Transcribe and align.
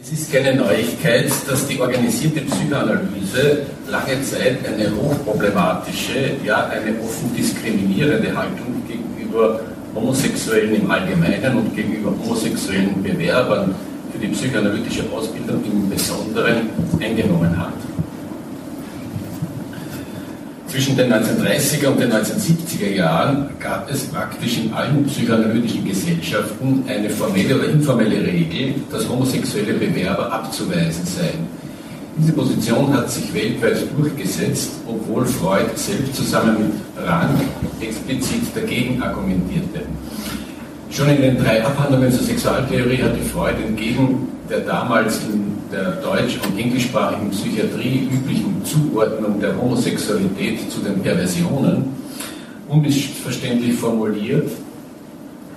Es 0.00 0.12
ist 0.12 0.32
keine 0.32 0.54
Neuigkeit, 0.54 1.28
dass 1.48 1.66
die 1.66 1.80
organisierte 1.80 2.42
Psychoanalyse 2.42 3.66
lange 3.88 4.22
Zeit 4.22 4.58
eine 4.64 4.94
hochproblematische, 4.94 6.36
ja 6.44 6.68
eine 6.68 6.92
offen 7.00 7.34
diskriminierende 7.36 8.28
Haltung 8.28 8.80
gegenüber 8.86 9.58
Homosexuellen 9.96 10.76
im 10.76 10.88
Allgemeinen 10.88 11.56
und 11.56 11.74
gegenüber 11.74 12.12
homosexuellen 12.12 13.02
Bewerbern 13.02 13.74
für 14.12 14.18
die 14.20 14.28
psychoanalytische 14.28 15.02
Ausbildung 15.12 15.64
im 15.64 15.90
Besonderen 15.90 16.70
eingenommen 17.00 17.58
hat. 17.58 17.87
Zwischen 20.68 20.98
den 20.98 21.10
1930er 21.10 21.86
und 21.86 21.98
den 21.98 22.12
1970er 22.12 22.90
Jahren 22.90 23.48
gab 23.58 23.90
es 23.90 24.04
praktisch 24.04 24.58
in 24.58 24.72
allen 24.74 25.02
psychoanalytischen 25.06 25.82
Gesellschaften 25.86 26.84
eine 26.86 27.08
formelle 27.08 27.56
oder 27.56 27.68
informelle 27.70 28.22
Regel, 28.22 28.74
dass 28.92 29.08
homosexuelle 29.08 29.72
Bewerber 29.72 30.30
abzuweisen 30.30 31.06
seien. 31.06 31.46
Diese 32.18 32.32
Position 32.32 32.92
hat 32.92 33.10
sich 33.10 33.32
weltweit 33.32 33.78
durchgesetzt, 33.96 34.72
obwohl 34.86 35.24
Freud 35.24 35.70
selbst 35.74 36.14
zusammen 36.14 36.56
mit 36.58 37.06
Rang 37.06 37.30
explizit 37.80 38.42
dagegen 38.54 39.02
argumentierte. 39.02 39.80
Schon 40.90 41.08
in 41.08 41.22
den 41.22 41.38
drei 41.38 41.64
Abhandlungen 41.64 42.12
zur 42.12 42.24
Sexualtheorie 42.24 43.02
hatte 43.02 43.22
Freud 43.32 43.56
entgegen 43.66 44.28
der 44.48 44.60
damals 44.60 45.20
in 45.24 45.47
der 45.72 45.92
deutsch- 46.02 46.38
und 46.44 46.58
englischsprachigen 46.58 47.30
Psychiatrie 47.30 48.08
üblichen 48.12 48.62
Zuordnung 48.64 49.40
der 49.40 49.56
Homosexualität 49.60 50.70
zu 50.70 50.80
den 50.80 51.00
Perversionen 51.02 51.84
unmissverständlich 52.68 53.74
formuliert, 53.74 54.50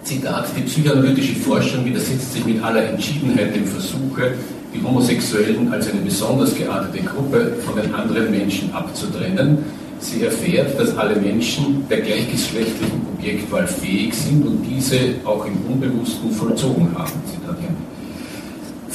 Zitat, 0.03 0.47
die 0.57 0.61
psychoanalytische 0.61 1.35
Forschung 1.35 1.85
widersetzt 1.85 2.34
sich 2.34 2.45
mit 2.45 2.63
aller 2.63 2.84
Entschiedenheit 2.84 3.55
dem 3.55 3.65
Versuche, 3.65 4.34
die 4.73 4.81
Homosexuellen 4.81 5.71
als 5.71 5.90
eine 5.90 6.01
besonders 6.01 6.55
geartete 6.55 7.03
Gruppe 7.03 7.53
von 7.65 7.79
den 7.79 7.93
anderen 7.93 8.31
Menschen 8.31 8.73
abzutrennen. 8.73 9.59
Sie 9.99 10.23
erfährt, 10.23 10.79
dass 10.79 10.98
alle 10.98 11.15
Menschen 11.18 11.85
der 11.87 12.01
gleichgeschlechtlichen 12.01 13.01
Objektwahl 13.13 13.68
fähig 13.68 14.13
sind 14.15 14.43
und 14.43 14.63
diese 14.63 14.98
auch 15.23 15.46
im 15.46 15.57
Unbewussten 15.71 16.31
vollzogen 16.31 16.90
haben. 16.98 17.12
Zitat 17.27 17.57
Ende. 17.59 17.80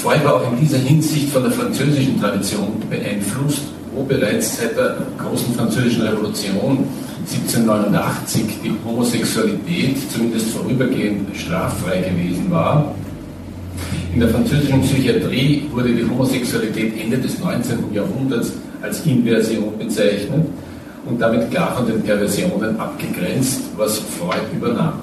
Freud 0.06 0.24
war 0.24 0.34
auch 0.36 0.52
in 0.52 0.60
dieser 0.60 0.78
Hinsicht 0.78 1.30
von 1.30 1.42
der 1.42 1.50
französischen 1.50 2.20
Tradition 2.20 2.80
beeinflusst, 2.88 3.62
wo 3.92 4.04
bereits 4.04 4.56
seit 4.56 4.76
der 4.76 4.98
großen 5.18 5.52
französischen 5.56 6.02
Revolution 6.02 6.86
1789 7.28 8.44
die 8.62 8.72
Homosexualität 8.84 9.96
zumindest 10.12 10.50
vorübergehend 10.50 11.36
straffrei 11.36 12.02
gewesen 12.02 12.48
war. 12.52 12.94
In 14.14 14.20
der 14.20 14.28
französischen 14.28 14.80
Psychiatrie 14.82 15.66
wurde 15.72 15.92
die 15.92 16.08
Homosexualität 16.08 17.02
Ende 17.02 17.18
des 17.18 17.40
19. 17.40 17.92
Jahrhunderts 17.92 18.52
als 18.82 19.04
Inversion 19.04 19.76
bezeichnet 19.76 20.46
und 21.04 21.20
damit 21.20 21.50
klar 21.50 21.74
von 21.74 21.84
den 21.84 22.00
Perversionen 22.00 22.78
abgegrenzt, 22.78 23.62
was 23.76 23.98
Freud 23.98 24.38
übernahm 24.54 25.00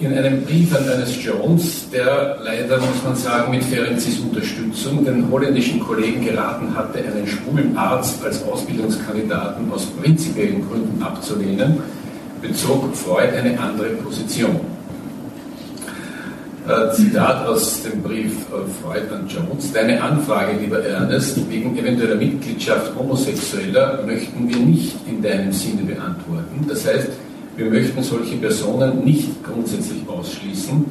in 0.00 0.16
einem 0.16 0.44
Brief 0.44 0.74
an 0.76 0.86
Ernest 0.86 1.20
Jones, 1.22 1.90
der 1.90 2.38
leider, 2.44 2.78
muss 2.78 3.02
man 3.04 3.16
sagen, 3.16 3.50
mit 3.50 3.64
Ferenzis 3.64 4.20
Unterstützung 4.20 5.04
den 5.04 5.28
holländischen 5.30 5.80
Kollegen 5.80 6.24
geraten 6.24 6.72
hatte, 6.74 6.98
einen 6.98 7.26
schwulen 7.26 7.76
Arzt 7.76 8.24
als 8.24 8.42
Ausbildungskandidaten 8.44 9.70
aus 9.72 9.86
prinzipiellen 9.86 10.68
Gründen 10.68 11.02
abzulehnen, 11.02 11.78
bezog 12.40 12.94
Freud 12.94 13.36
eine 13.36 13.58
andere 13.58 13.88
Position. 13.96 14.60
Äh, 16.68 16.92
Zitat 16.92 17.46
aus 17.46 17.82
dem 17.82 18.02
Brief 18.02 18.34
Freud 18.82 19.02
an 19.10 19.26
Jones. 19.26 19.72
Deine 19.72 20.00
Anfrage, 20.00 20.58
lieber 20.60 20.84
Ernest, 20.84 21.38
wegen 21.50 21.76
eventueller 21.76 22.16
Mitgliedschaft 22.16 22.94
Homosexueller 22.94 24.02
möchten 24.06 24.48
wir 24.48 24.58
nicht 24.58 24.94
in 25.08 25.22
deinem 25.22 25.50
Sinne 25.50 25.82
beantworten. 25.82 26.66
Das 26.68 26.86
heißt, 26.86 27.08
wir 27.58 27.66
möchten 27.66 28.00
solche 28.04 28.36
Personen 28.36 29.04
nicht 29.04 29.42
grundsätzlich 29.42 30.08
ausschließen, 30.08 30.84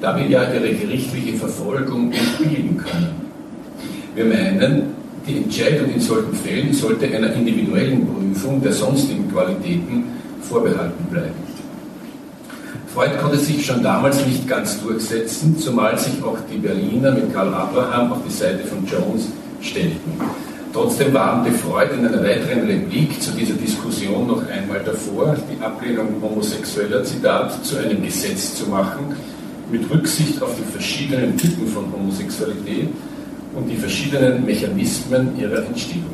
da 0.00 0.16
wir 0.16 0.26
ja 0.26 0.42
ihre 0.54 0.74
gerichtliche 0.74 1.36
Verfolgung 1.36 2.10
entbilden 2.12 2.78
können. 2.78 3.30
Wir 4.14 4.24
meinen, 4.24 4.94
die 5.28 5.36
Entscheidung 5.36 5.92
in 5.92 6.00
solchen 6.00 6.32
Fällen 6.32 6.72
sollte 6.72 7.06
einer 7.14 7.30
individuellen 7.34 8.06
Prüfung 8.06 8.62
der 8.62 8.72
sonstigen 8.72 9.30
Qualitäten 9.30 10.04
vorbehalten 10.40 11.04
bleiben. 11.10 11.44
Freud 12.94 13.18
konnte 13.20 13.38
sich 13.38 13.66
schon 13.66 13.82
damals 13.82 14.24
nicht 14.24 14.48
ganz 14.48 14.80
durchsetzen, 14.82 15.58
zumal 15.58 15.98
sich 15.98 16.22
auch 16.22 16.38
die 16.50 16.58
Berliner 16.58 17.10
mit 17.10 17.34
Karl 17.34 17.52
Abraham 17.52 18.12
auf 18.12 18.18
die 18.26 18.32
Seite 18.32 18.64
von 18.64 18.86
Jones 18.86 19.28
stellten. 19.60 20.12
Trotzdem 20.74 21.14
warnte 21.14 21.52
Freud 21.52 21.94
in 21.96 22.04
einer 22.04 22.20
weiteren 22.20 22.66
Replik 22.66 23.22
zu 23.22 23.30
dieser 23.30 23.54
Diskussion 23.54 24.26
noch 24.26 24.42
einmal 24.48 24.80
davor, 24.84 25.36
die 25.48 25.62
Ablehnung 25.62 26.20
homosexueller 26.20 27.04
Zitat 27.04 27.64
zu 27.64 27.78
einem 27.78 28.02
Gesetz 28.02 28.56
zu 28.56 28.68
machen, 28.68 29.14
mit 29.70 29.88
Rücksicht 29.88 30.42
auf 30.42 30.50
die 30.56 30.72
verschiedenen 30.72 31.36
Typen 31.36 31.68
von 31.68 31.84
Homosexualität 31.92 32.88
und 33.54 33.68
die 33.70 33.76
verschiedenen 33.76 34.44
Mechanismen 34.44 35.38
ihrer 35.38 35.64
Entstehung. 35.64 36.10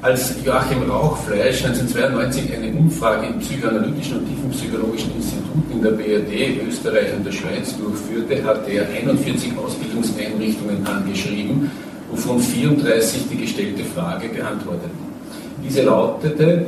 Als 0.00 0.36
Joachim 0.44 0.88
Rauchfleisch 0.88 1.64
1992 1.64 2.56
eine 2.56 2.78
Umfrage 2.78 3.26
im 3.26 3.40
Psychoanalytischen 3.40 4.18
und 4.18 4.28
Tiefenpsychologischen 4.28 5.16
Institut 5.16 5.64
in 5.72 5.82
der 5.82 5.90
BRD, 5.90 6.62
Österreich 6.68 7.12
und 7.16 7.26
der 7.26 7.32
Schweiz 7.32 7.76
durchführte, 7.76 8.44
hatte 8.44 8.70
er 8.70 8.88
41 8.88 9.50
Ausbildungseinrichtungen 9.58 10.86
angeschrieben 10.86 11.68
wovon 12.12 12.38
34 12.38 13.22
die 13.30 13.38
gestellte 13.38 13.84
Frage 13.84 14.28
beantworteten. 14.28 15.12
Diese 15.64 15.82
lautete, 15.82 16.66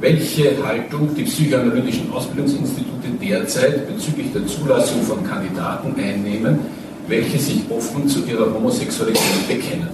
welche 0.00 0.52
Haltung 0.66 1.14
die 1.14 1.22
psychoanalytischen 1.22 2.12
Ausbildungsinstitute 2.12 3.08
derzeit 3.22 3.86
bezüglich 3.86 4.32
der 4.32 4.46
Zulassung 4.46 5.02
von 5.02 5.24
Kandidaten 5.24 5.94
einnehmen, 6.00 6.58
welche 7.08 7.38
sich 7.38 7.60
offen 7.70 8.08
zu 8.08 8.24
ihrer 8.26 8.52
Homosexualität 8.52 9.48
bekennen. 9.48 9.88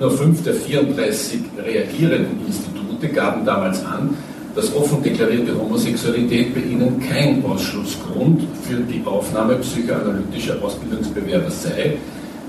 Nur 0.00 0.10
fünf 0.10 0.42
der 0.42 0.54
34 0.54 1.40
reagierenden 1.64 2.46
Institute 2.46 3.08
gaben 3.08 3.44
damals 3.44 3.84
an, 3.84 4.16
dass 4.54 4.74
offen 4.74 5.02
deklarierte 5.02 5.58
Homosexualität 5.58 6.54
bei 6.54 6.60
ihnen 6.60 7.00
kein 7.00 7.42
Ausschlussgrund 7.44 8.42
für 8.62 8.76
die 8.76 9.02
Aufnahme 9.04 9.56
psychoanalytischer 9.56 10.62
Ausbildungsbewerber 10.62 11.50
sei, 11.50 11.96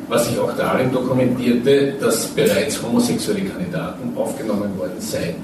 was 0.09 0.27
sich 0.27 0.39
auch 0.39 0.55
darin 0.55 0.91
dokumentierte, 0.91 1.93
dass 1.99 2.27
bereits 2.27 2.81
homosexuelle 2.81 3.41
Kandidaten 3.41 4.15
aufgenommen 4.15 4.77
worden 4.77 4.99
seien. 4.99 5.35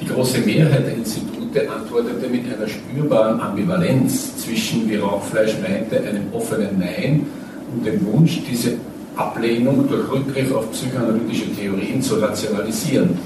Die 0.00 0.06
große 0.06 0.38
Mehrheit 0.40 0.86
der 0.86 0.94
Institute 0.94 1.70
antwortete 1.70 2.28
mit 2.28 2.42
einer 2.46 2.68
spürbaren 2.68 3.40
Ambivalenz 3.40 4.36
zwischen, 4.38 4.88
wie 4.88 4.96
Rauchfleisch 4.96 5.54
meinte, 5.60 5.98
einem 5.98 6.32
offenen 6.32 6.78
Nein 6.78 7.26
und 7.72 7.86
dem 7.86 8.04
Wunsch, 8.12 8.40
diese 8.50 8.74
Ablehnung 9.16 9.88
durch 9.88 10.10
Rückgriff 10.10 10.54
auf 10.54 10.70
psychoanalytische 10.72 11.54
Theorien 11.54 12.00
zu 12.00 12.16
rationalisieren. 12.16 13.18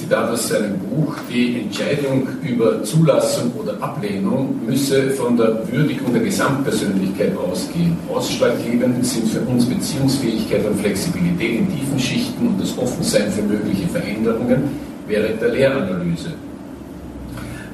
Zitat 0.00 0.30
aus 0.30 0.48
seinem 0.48 0.78
Buch, 0.78 1.14
die 1.30 1.60
Entscheidung 1.60 2.26
über 2.42 2.82
Zulassung 2.82 3.52
oder 3.52 3.74
Ablehnung 3.82 4.58
müsse 4.64 5.10
von 5.10 5.36
der 5.36 5.60
Würdigung 5.70 6.14
der 6.14 6.22
Gesamtpersönlichkeit 6.22 7.36
ausgehen. 7.36 7.98
Ausschlaggebend 8.08 9.04
sind 9.04 9.28
für 9.28 9.40
uns 9.40 9.66
Beziehungsfähigkeit 9.66 10.64
und 10.66 10.80
Flexibilität 10.80 11.60
in 11.60 11.68
tiefen 11.70 11.98
Schichten 11.98 12.48
und 12.48 12.60
das 12.60 12.76
Offensein 12.78 13.30
für 13.30 13.42
mögliche 13.42 13.86
Veränderungen 13.88 14.70
während 15.06 15.40
der 15.42 15.50
Lehranalyse. 15.50 16.30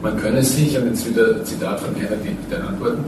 Man 0.02 0.16
könne 0.16 0.42
sich, 0.42 0.76
und 0.76 0.88
jetzt 0.88 1.08
wieder 1.08 1.44
Zitat 1.44 1.78
von 1.78 1.94
einer 1.94 2.16
der 2.50 2.68
Antworten, 2.68 3.04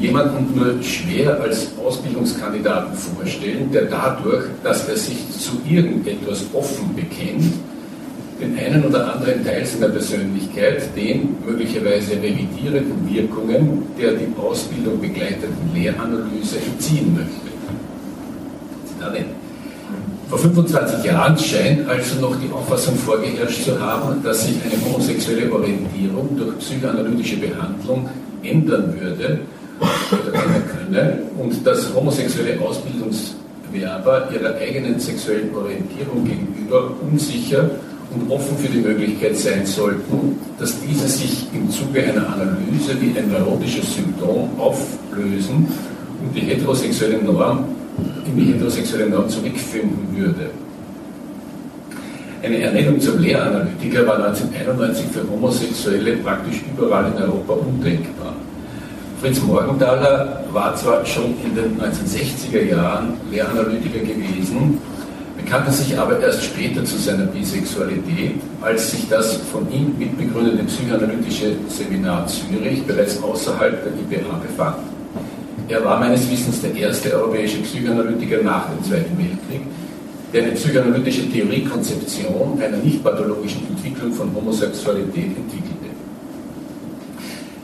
jemanden 0.00 0.56
nur 0.56 0.82
schwer 0.82 1.38
als 1.42 1.68
Ausbildungskandidaten 1.84 2.94
vorstellen, 2.96 3.70
der 3.72 3.84
dadurch, 3.84 4.44
dass 4.62 4.88
er 4.88 4.96
sich 4.96 5.18
zu 5.38 5.52
irgendetwas 5.68 6.44
offen 6.54 6.94
bekennt, 6.96 7.52
den 8.40 8.58
einen 8.58 8.84
oder 8.84 9.14
anderen 9.14 9.44
Teil 9.44 9.64
seiner 9.64 9.88
Persönlichkeit 9.88 10.82
den 10.96 11.36
möglicherweise 11.46 12.12
revidierenden 12.12 13.08
Wirkungen 13.08 13.82
der 13.98 14.12
die 14.12 14.28
Ausbildung 14.40 15.00
begleitenden 15.00 15.72
Lehranalyse 15.72 16.56
entziehen 16.58 17.14
möchte. 17.14 17.54
Vor 20.28 20.38
25 20.38 21.04
Jahren 21.04 21.38
scheint 21.38 21.88
also 21.88 22.20
noch 22.20 22.34
die 22.40 22.50
Auffassung 22.50 22.96
vorgeherrscht 22.96 23.64
zu 23.64 23.78
haben, 23.78 24.22
dass 24.22 24.46
sich 24.46 24.56
eine 24.64 24.84
homosexuelle 24.84 25.52
Orientierung 25.52 26.36
durch 26.36 26.58
psychoanalytische 26.58 27.36
Behandlung 27.36 28.08
ändern 28.42 28.94
würde 28.98 29.40
oder 30.10 30.34
ändern 30.34 30.62
könne 30.74 31.18
und 31.38 31.64
dass 31.64 31.94
homosexuelle 31.94 32.58
Ausbildungswerber 32.60 34.28
ihrer 34.32 34.54
eigenen 34.56 34.98
sexuellen 34.98 35.54
Orientierung 35.54 36.24
gegenüber 36.24 36.90
unsicher 37.00 37.70
und 38.14 38.30
offen 38.30 38.56
für 38.58 38.68
die 38.68 38.78
Möglichkeit 38.78 39.36
sein 39.36 39.66
sollten, 39.66 40.38
dass 40.58 40.74
diese 40.80 41.08
sich 41.08 41.46
im 41.52 41.70
Zuge 41.70 42.02
einer 42.02 42.26
Analyse 42.28 43.00
wie 43.00 43.18
ein 43.18 43.30
neurotisches 43.30 43.94
Symptom 43.94 44.48
auflösen 44.58 45.66
und 46.22 46.34
die 46.34 46.40
heterosexuelle 46.40 47.22
Norm, 47.22 47.64
in 48.26 48.36
die 48.36 48.52
heterosexuelle 48.52 49.10
Norm 49.10 49.28
zurückfinden 49.28 50.16
würde. 50.16 50.50
Eine 52.42 52.60
Ernennung 52.60 53.00
zum 53.00 53.18
Lehranalytiker 53.20 54.06
war 54.06 54.16
1991 54.16 55.06
für 55.12 55.30
Homosexuelle 55.30 56.16
praktisch 56.18 56.60
überall 56.76 57.06
in 57.06 57.22
Europa 57.22 57.54
undenkbar. 57.54 58.34
Fritz 59.20 59.40
Morgenthaler 59.42 60.44
war 60.52 60.76
zwar 60.76 61.06
schon 61.06 61.34
in 61.42 61.54
den 61.54 61.80
1960er 61.80 62.62
Jahren 62.68 63.14
Lehranalytiker 63.30 64.00
gewesen, 64.00 64.78
bekannte 65.44 65.72
sich 65.72 65.96
aber 65.98 66.18
erst 66.20 66.42
später 66.42 66.84
zu 66.84 66.96
seiner 66.96 67.26
Bisexualität, 67.26 68.36
als 68.62 68.90
sich 68.90 69.08
das 69.08 69.36
von 69.52 69.70
ihm 69.70 69.94
mitbegründete 69.98 70.64
psychoanalytische 70.64 71.56
Seminar 71.68 72.26
Zürich 72.26 72.82
bereits 72.84 73.22
außerhalb 73.22 73.84
der 73.84 74.18
IPA 74.18 74.36
befand. 74.38 74.76
Er 75.68 75.84
war 75.84 76.00
meines 76.00 76.30
Wissens 76.30 76.62
der 76.62 76.74
erste 76.74 77.14
europäische 77.14 77.58
Psychoanalytiker 77.58 78.42
nach 78.42 78.70
dem 78.70 78.82
Zweiten 78.84 79.16
Weltkrieg, 79.18 79.66
der 80.32 80.44
eine 80.44 80.52
psychoanalytische 80.52 81.30
Theoriekonzeption 81.30 82.60
einer 82.60 82.78
nicht 82.78 83.04
pathologischen 83.04 83.66
Entwicklung 83.68 84.12
von 84.12 84.34
Homosexualität 84.34 85.36
entwickelte. 85.36 85.83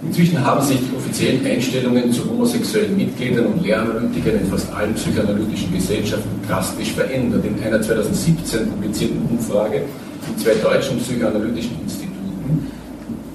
Inzwischen 0.02 0.43
haben 0.43 0.64
sich 0.64 0.79
die 0.79 0.97
offiziellen 0.97 1.44
Einstellungen 1.44 2.11
zu 2.11 2.25
homosexuellen 2.25 2.97
Mitgliedern 2.97 3.47
und 3.47 3.62
Lehranalytikern 3.62 4.41
in 4.41 4.47
fast 4.47 4.73
allen 4.73 4.94
psychoanalytischen 4.94 5.73
Gesellschaften 5.75 6.31
drastisch 6.49 6.93
verändert. 6.93 7.44
In 7.44 7.62
einer 7.62 7.82
2017 7.82 8.70
publizierten 8.70 9.20
Umfrage 9.31 9.82
in 10.26 10.38
zwei 10.38 10.55
deutschen 10.55 10.99
psychoanalytischen 10.99 11.79
Instituten, 11.82 12.67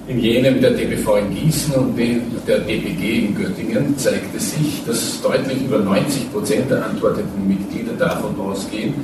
in 0.08 0.18
jenem 0.18 0.60
der 0.60 0.72
DBV 0.72 1.18
in 1.18 1.34
Gießen 1.34 1.74
und 1.74 1.96
der 1.96 2.58
DPG 2.58 3.26
in 3.26 3.34
Göttingen, 3.36 3.96
zeigte 3.96 4.40
sich, 4.40 4.82
dass 4.86 5.22
deutlich 5.22 5.62
über 5.64 5.78
90 5.78 6.32
Prozent 6.32 6.70
der 6.70 6.84
antwortenden 6.84 7.46
Mitglieder 7.46 7.92
davon 7.92 8.38
ausgehen, 8.40 8.94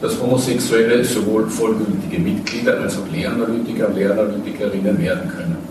dass 0.00 0.18
Homosexuelle 0.20 1.04
sowohl 1.04 1.48
vollgültige 1.48 2.18
Mitglieder 2.18 2.80
als 2.80 2.96
auch 2.96 3.12
Lehranalytiker 3.12 3.88
und 3.88 3.96
Lehranalytikerinnen 3.96 4.98
werden 4.98 5.30
können. 5.30 5.69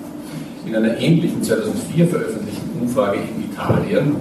In 0.69 0.75
einer 0.75 1.00
ähnlichen 1.00 1.42
2004 1.42 2.07
veröffentlichten 2.10 2.69
Umfrage 2.80 3.18
in 3.18 3.51
Italien 3.51 4.18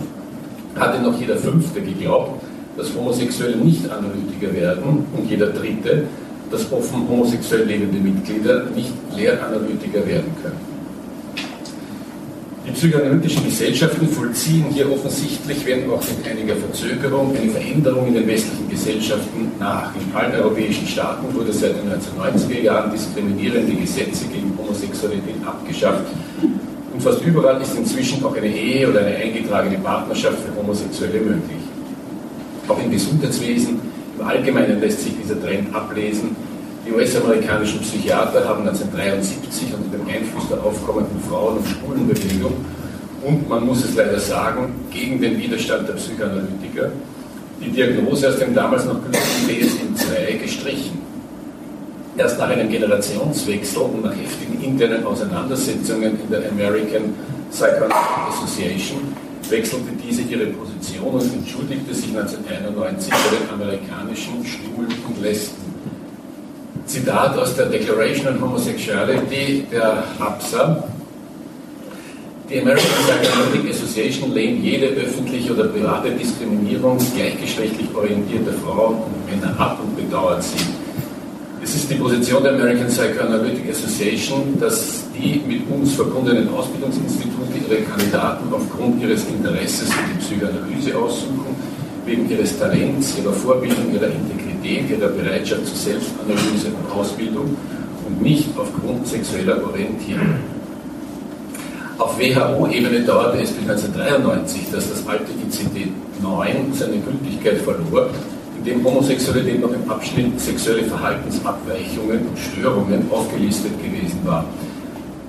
hatte 0.75 1.03
noch 1.03 1.21
jeder 1.21 1.37
Fünfte 1.37 1.83
geglaubt, 1.83 2.43
dass 2.75 2.95
Homosexuelle 2.97 3.59
nicht 3.59 3.85
Analytiker 3.91 4.55
werden 4.55 5.05
und 5.15 5.29
jeder 5.29 5.49
Dritte, 5.49 6.05
dass 6.51 6.73
offen 6.73 7.07
homosexuell 7.07 7.65
lebende 7.65 7.99
Mitglieder 7.99 8.65
nicht 8.75 8.95
Lehranalytiker 9.15 10.07
werden 10.07 10.33
können. 10.43 10.57
Die 12.67 12.71
psychoanalytischen 12.71 13.45
Gesellschaften 13.45 14.09
vollziehen 14.09 14.67
hier 14.71 14.91
offensichtlich, 14.91 15.67
wenn 15.67 15.91
auch 15.91 16.03
mit 16.03 16.31
einiger 16.31 16.57
Verzögerung, 16.57 17.37
eine 17.37 17.51
Veränderung 17.51 18.07
in 18.07 18.15
den 18.15 18.27
westlichen 18.27 18.71
Gesellschaften 18.71 19.53
nach. 19.61 19.93
In 19.95 20.17
allen 20.17 20.35
europäischen 20.35 20.87
Staaten 20.87 21.27
wurde 21.35 21.53
seit 21.53 21.75
den 21.77 21.91
1990er 21.91 22.63
Jahren 22.63 22.91
diskriminierende 22.91 23.75
Gesetze 23.75 24.25
gegen 24.33 24.57
Homosexualität 24.57 25.37
abgeschafft. 25.45 26.07
Und 26.99 27.05
fast 27.05 27.25
überall 27.25 27.63
ist 27.63 27.77
inzwischen 27.77 28.25
auch 28.25 28.35
eine 28.35 28.49
Ehe 28.49 28.91
oder 28.91 28.99
eine 28.99 29.15
eingetragene 29.15 29.79
Partnerschaft 29.79 30.39
für 30.41 30.61
Homosexuelle 30.61 31.21
möglich. 31.21 31.63
Auch 32.67 32.83
im 32.83 32.91
Gesundheitswesen 32.91 33.79
im 34.19 34.27
Allgemeinen 34.27 34.81
lässt 34.81 35.05
sich 35.05 35.13
dieser 35.23 35.41
Trend 35.41 35.73
ablesen. 35.73 36.35
Die 36.85 36.93
US-amerikanischen 36.93 37.79
Psychiater 37.83 38.49
haben 38.49 38.67
1973 38.67 39.69
unter 39.75 39.97
dem 39.97 40.09
Einfluss 40.09 40.49
der 40.49 40.61
aufkommenden 40.61 41.21
Frauen- 41.21 41.59
und 41.59 41.69
Schwulenbewegung 41.69 42.55
und 43.25 43.49
man 43.49 43.65
muss 43.65 43.85
es 43.85 43.95
leider 43.95 44.19
sagen, 44.19 44.75
gegen 44.91 45.21
den 45.21 45.39
Widerstand 45.39 45.89
der 45.89 45.93
Psychoanalytiker 45.93 46.91
die 47.65 47.71
Diagnose 47.71 48.29
aus 48.29 48.41
dem 48.41 48.53
damals 48.57 48.85
noch 48.87 48.99
gültigen 49.05 49.69
DSM-2 49.69 50.43
gestrichen. 50.43 51.08
Erst 52.19 52.37
nach 52.37 52.49
einem 52.49 52.69
Generationswechsel 52.69 53.83
und 53.83 54.03
nach 54.03 54.11
heftigen 54.11 54.61
internen 54.61 55.07
Auseinandersetzungen 55.07 56.19
in 56.21 56.31
der 56.31 56.51
American 56.51 57.15
Psychoanalytic 57.53 57.95
Association 58.29 58.99
wechselte 59.49 59.93
diese 60.05 60.23
ihre 60.23 60.47
Position 60.47 61.15
und 61.15 61.33
entschuldigte 61.33 61.95
sich 61.95 62.09
1991 62.09 63.09
bei 63.09 63.17
den 63.37 63.55
amerikanischen 63.55 64.45
Schwulen 64.45 64.93
und 65.07 65.23
Lesben. 65.23 65.63
Zitat 66.87 67.39
aus 67.39 67.55
der 67.55 67.67
Declaration 67.67 68.27
on 68.35 68.41
Homosexuality 68.41 69.67
der 69.71 70.03
HAPSA. 70.19 70.85
Die 72.51 72.61
American 72.61 72.91
Psychoanalytic 73.07 73.71
Association 73.71 74.35
lehnt 74.35 74.65
jede 74.65 74.87
öffentliche 74.87 75.53
oder 75.53 75.69
private 75.69 76.11
Diskriminierung 76.11 76.99
gleichgeschlechtlich 77.15 77.95
orientierter 77.95 78.55
Frauen 78.55 78.97
und 78.97 79.31
Männer 79.31 79.55
ab 79.61 79.79
und 79.81 79.97
bedauert 79.97 80.43
sie. 80.43 80.78
Ist 81.79 81.89
die 81.93 81.95
Position 81.95 82.43
der 82.43 82.55
American 82.55 82.89
Psychoanalytic 82.89 83.71
Association, 83.71 84.59
dass 84.59 85.05
die 85.15 85.41
mit 85.47 85.63
uns 85.71 85.95
verbundenen 85.95 86.49
Ausbildungsinstitute 86.53 87.55
ihre 87.55 87.83
Kandidaten 87.83 88.53
aufgrund 88.53 89.01
ihres 89.01 89.25
Interesses 89.29 89.89
für 89.93 90.03
die 90.13 90.19
Psychoanalyse 90.19 90.99
aussuchen, 90.99 91.55
wegen 92.05 92.29
ihres 92.29 92.59
Talents, 92.59 93.17
ihrer 93.17 93.33
Vorbildung, 93.33 93.95
ihrer 93.95 94.09
Integrität 94.09 94.91
ihrer 94.91 95.09
Bereitschaft 95.11 95.67
zur 95.67 95.77
Selbstanalyse 95.77 96.67
und 96.67 96.99
Ausbildung 96.99 97.57
und 98.09 98.23
nicht 98.23 98.49
aufgrund 98.59 99.07
sexueller 99.07 99.65
Orientierung. 99.65 100.35
Auf 101.97 102.19
WHO-Ebene 102.19 103.03
dauerte 103.03 103.41
es 103.41 103.53
bis 103.53 103.71
1993, 103.71 104.63
dass 104.73 104.91
das 104.91 105.07
alte 105.07 105.31
ICD-9 105.31 106.75
seine 106.77 106.99
Gültigkeit 106.99 107.59
verlor, 107.59 108.11
in 108.59 108.65
dem 108.65 108.85
Homosexualität 108.85 109.61
noch 109.61 109.73
im 109.73 109.91
Abschnitt 109.91 110.41
sexuelle 110.41 110.85
Verhaltensabweichungen 110.85 112.29
und 112.29 112.39
Störungen 112.39 113.11
aufgelistet 113.11 113.73
gewesen 113.83 114.21
war. 114.25 114.45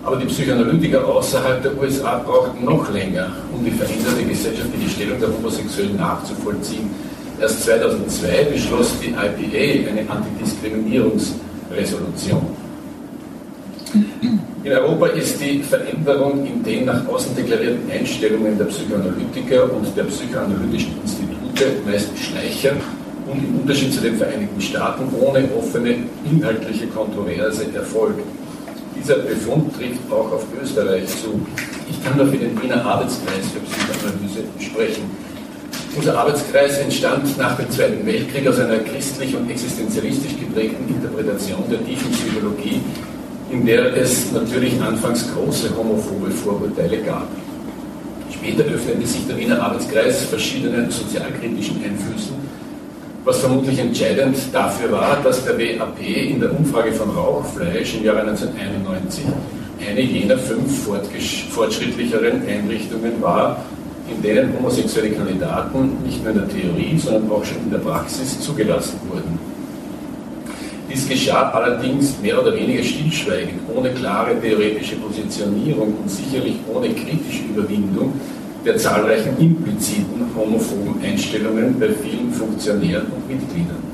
Aber 0.04 0.18
die 0.18 0.26
Psychoanalytiker 0.26 1.08
außerhalb 1.08 1.62
der 1.62 1.78
USA 1.78 2.18
brauchten 2.20 2.66
noch 2.66 2.92
länger, 2.92 3.28
um 3.54 3.64
die 3.64 3.72
veränderte 3.72 4.24
gesellschaftliche 4.24 4.90
Stellung 4.90 5.20
der 5.20 5.30
Homosexuellen 5.30 5.98
nachzuvollziehen 5.98 6.90
Erst 7.40 7.64
2002 7.64 8.46
beschloss 8.52 9.00
die 9.00 9.12
IPA 9.12 9.90
eine 9.90 10.04
Antidiskriminierungsresolution. 10.10 12.42
In 14.62 14.74
Europa 14.74 15.08
ist 15.08 15.42
die 15.42 15.64
Veränderung 15.64 16.46
in 16.46 16.62
den 16.64 16.84
nach 16.84 17.08
außen 17.08 17.34
deklarierten 17.38 17.90
Einstellungen 17.90 18.58
der 18.58 18.66
Psychoanalytiker 18.66 19.72
und 19.74 19.96
der 19.96 20.04
psychoanalytischen 20.04 21.00
Institute 21.02 21.78
meist 21.86 22.10
schleichend 22.20 22.82
und 23.30 23.44
im 23.44 23.60
Unterschied 23.62 23.94
zu 23.94 24.02
den 24.02 24.18
Vereinigten 24.18 24.60
Staaten 24.60 25.04
ohne 25.20 25.48
offene 25.58 25.96
inhaltliche 26.30 26.88
Kontroverse 26.88 27.66
erfolgt. 27.74 28.22
Dieser 29.00 29.20
Befund 29.20 29.74
trifft 29.76 30.12
auch 30.12 30.32
auf 30.32 30.46
Österreich 30.62 31.08
zu. 31.08 31.40
Ich 31.90 32.04
kann 32.04 32.18
nur 32.18 32.28
für 32.28 32.38
den 32.38 32.62
Wiener 32.62 32.84
Arbeitskreis 32.84 33.46
für 33.54 33.60
Psychoanalyse 33.60 34.44
sprechen. 34.60 35.04
Unser 35.96 36.18
Arbeitskreis 36.18 36.78
entstand 36.78 37.38
nach 37.38 37.58
dem 37.58 37.70
Zweiten 37.72 38.06
Weltkrieg 38.06 38.48
aus 38.48 38.60
einer 38.60 38.78
christlich 38.80 39.36
und 39.36 39.50
existenzialistisch 39.50 40.38
geprägten 40.40 40.88
Interpretation 40.88 41.64
der 41.70 41.84
tiefen 41.84 42.12
Psychologie, 42.12 42.82
in 43.50 43.66
der 43.66 43.96
es 43.96 44.32
natürlich 44.32 44.80
anfangs 44.82 45.28
große 45.34 45.76
homophobe 45.76 46.30
Vorurteile 46.32 47.00
gab. 47.00 47.28
Später 48.32 48.64
öffnete 48.64 49.08
sich 49.08 49.26
der 49.28 49.38
Wiener 49.38 49.62
Arbeitskreis 49.62 50.24
verschiedenen 50.26 50.92
sozialkritischen 50.92 51.84
Einflüssen, 51.84 52.36
was 53.26 53.40
vermutlich 53.40 53.80
entscheidend 53.80 54.38
dafür 54.54 54.92
war, 54.92 55.18
dass 55.24 55.44
der 55.44 55.58
WAP 55.58 56.00
in 56.02 56.40
der 56.40 56.58
Umfrage 56.58 56.92
von 56.92 57.10
Rauchfleisch 57.10 57.96
im 57.96 58.06
Jahre 58.06 58.22
1991 58.22 59.26
eine 59.88 60.02
jener 60.02 60.38
fünf 60.38 60.88
fortschrittlicheren 61.52 62.48
Einrichtungen 62.48 63.22
war, 63.22 63.64
in 64.10 64.22
denen 64.22 64.54
homosexuelle 64.58 65.12
Kandidaten 65.12 65.98
nicht 66.04 66.24
nur 66.24 66.34
in 66.34 66.40
der 66.40 66.50
Theorie, 66.50 66.98
sondern 66.98 67.32
auch 67.32 67.44
schon 67.44 67.58
in 67.58 67.72
der 67.72 67.80
Praxis 67.80 68.40
zugelassen 68.40 69.00
wurden. 69.10 69.40
Dies 70.92 71.08
geschah 71.08 71.52
allerdings 71.52 72.20
mehr 72.20 72.42
oder 72.42 72.56
weniger 72.56 72.84
stillschweigend, 72.84 73.62
ohne 73.76 73.92
klare 73.92 74.40
theoretische 74.42 74.96
Positionierung 74.96 75.94
und 76.02 76.10
sicherlich 76.10 76.56
ohne 76.68 76.90
kritische 76.90 77.44
Überwindung 77.44 78.14
der 78.66 78.78
zahlreichen 78.78 79.38
impliziten 79.38 80.26
homophoben 80.36 81.02
Einstellungen 81.02 81.80
bei 81.80 81.90
vielen 81.90 82.32
Funktionären 82.34 83.08
und 83.08 83.28
Mitgliedern. 83.28 83.90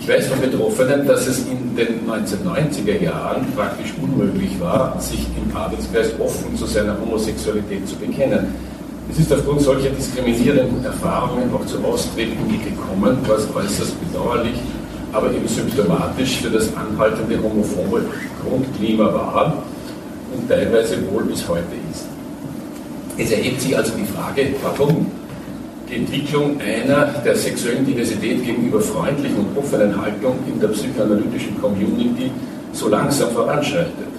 Ich 0.00 0.08
weiß 0.08 0.28
von 0.28 0.40
Betroffenen, 0.40 1.04
dass 1.04 1.26
es 1.26 1.40
in 1.48 1.74
den 1.74 2.08
1990er 2.08 3.02
Jahren 3.02 3.44
praktisch 3.56 3.92
unmöglich 4.00 4.60
war, 4.60 5.00
sich 5.00 5.26
im 5.36 5.56
Arbeitskreis 5.56 6.12
offen 6.20 6.56
zu 6.56 6.64
seiner 6.66 6.96
Homosexualität 7.00 7.88
zu 7.88 7.96
bekennen. 7.96 8.54
Es 9.10 9.18
ist 9.18 9.32
aufgrund 9.32 9.62
solcher 9.62 9.90
diskriminierenden 9.90 10.84
Erfahrungen 10.84 11.50
auch 11.52 11.66
zum 11.66 11.84
Austreten 11.84 12.36
gekommen, 12.48 13.18
was 13.26 13.48
äußerst 13.52 13.94
bedauerlich, 14.00 14.54
aber 15.12 15.32
eben 15.32 15.48
symptomatisch 15.48 16.40
für 16.40 16.50
das 16.50 16.68
anhaltende 16.76 17.42
homophobe 17.42 18.04
Grundklima 18.42 19.12
war 19.12 19.62
und 20.32 20.48
teilweise 20.48 20.98
wohl 21.10 21.24
bis 21.24 21.48
heute 21.48 21.74
ist. 21.92 22.15
Es 23.18 23.30
erhebt 23.30 23.60
sich 23.60 23.76
also 23.76 23.92
die 23.96 24.04
Frage, 24.04 24.48
warum 24.62 25.06
Die 25.88 25.96
Entwicklung 25.96 26.60
einer 26.60 27.06
der 27.24 27.36
sexuellen 27.36 27.86
Diversität 27.86 28.44
gegenüber 28.44 28.80
freundlichen 28.80 29.36
und 29.36 29.56
offenen 29.56 29.94
Haltung 30.00 30.34
in 30.52 30.58
der 30.58 30.68
psychoanalytischen 30.68 31.60
Community 31.60 32.28
so 32.72 32.88
langsam 32.88 33.30
voranschreitet. 33.30 34.10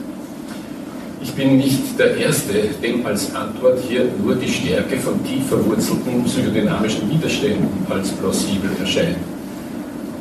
Ich 1.22 1.34
bin 1.34 1.58
nicht 1.58 2.00
der 2.00 2.16
Erste, 2.16 2.54
dem 2.82 3.06
als 3.06 3.36
Antwort 3.36 3.80
hier 3.86 4.06
nur 4.24 4.36
die 4.36 4.48
Stärke 4.48 4.98
von 4.98 5.22
tief 5.26 5.46
verwurzelten 5.50 6.24
psychodynamischen 6.24 7.10
Widerständen 7.10 7.68
als 7.90 8.12
plausibel 8.12 8.70
erscheint. 8.80 9.18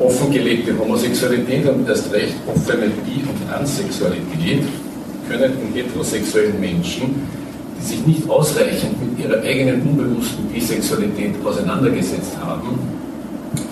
Offengelegte 0.00 0.76
Homosexualität 0.76 1.64
und 1.68 1.88
erst 1.88 2.12
recht 2.12 2.34
offene 2.52 2.88
Bi- 2.88 3.22
und 3.22 3.54
Ansexualität 3.54 4.64
können 5.28 5.52
in 5.62 5.74
heterosexuellen 5.74 6.58
Menschen, 6.60 7.28
die 7.78 7.86
sich 7.86 8.06
nicht 8.06 8.28
ausreichend 8.28 8.94
mit 9.00 9.24
ihrer 9.24 9.42
eigenen 9.42 9.82
unbewussten 9.82 10.46
Bisexualität 10.46 11.34
auseinandergesetzt 11.44 12.36
haben, 12.42 12.78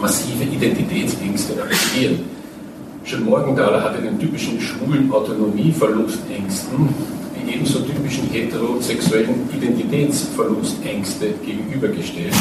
massive 0.01 0.45
Identitätsängste 0.45 1.55
aktivieren. 1.63 2.21
Schon 3.05 3.25
Morgenthaler 3.25 3.83
hatte 3.83 4.03
den 4.03 4.19
typischen 4.19 4.61
schwulen 4.61 5.11
Autonomieverlustängsten 5.13 6.89
die 7.47 7.55
ebenso 7.55 7.81
typischen 7.81 8.29
heterosexuellen 8.31 9.49
Identitätsverlustängste 9.53 11.35
gegenübergestellt. 11.45 12.35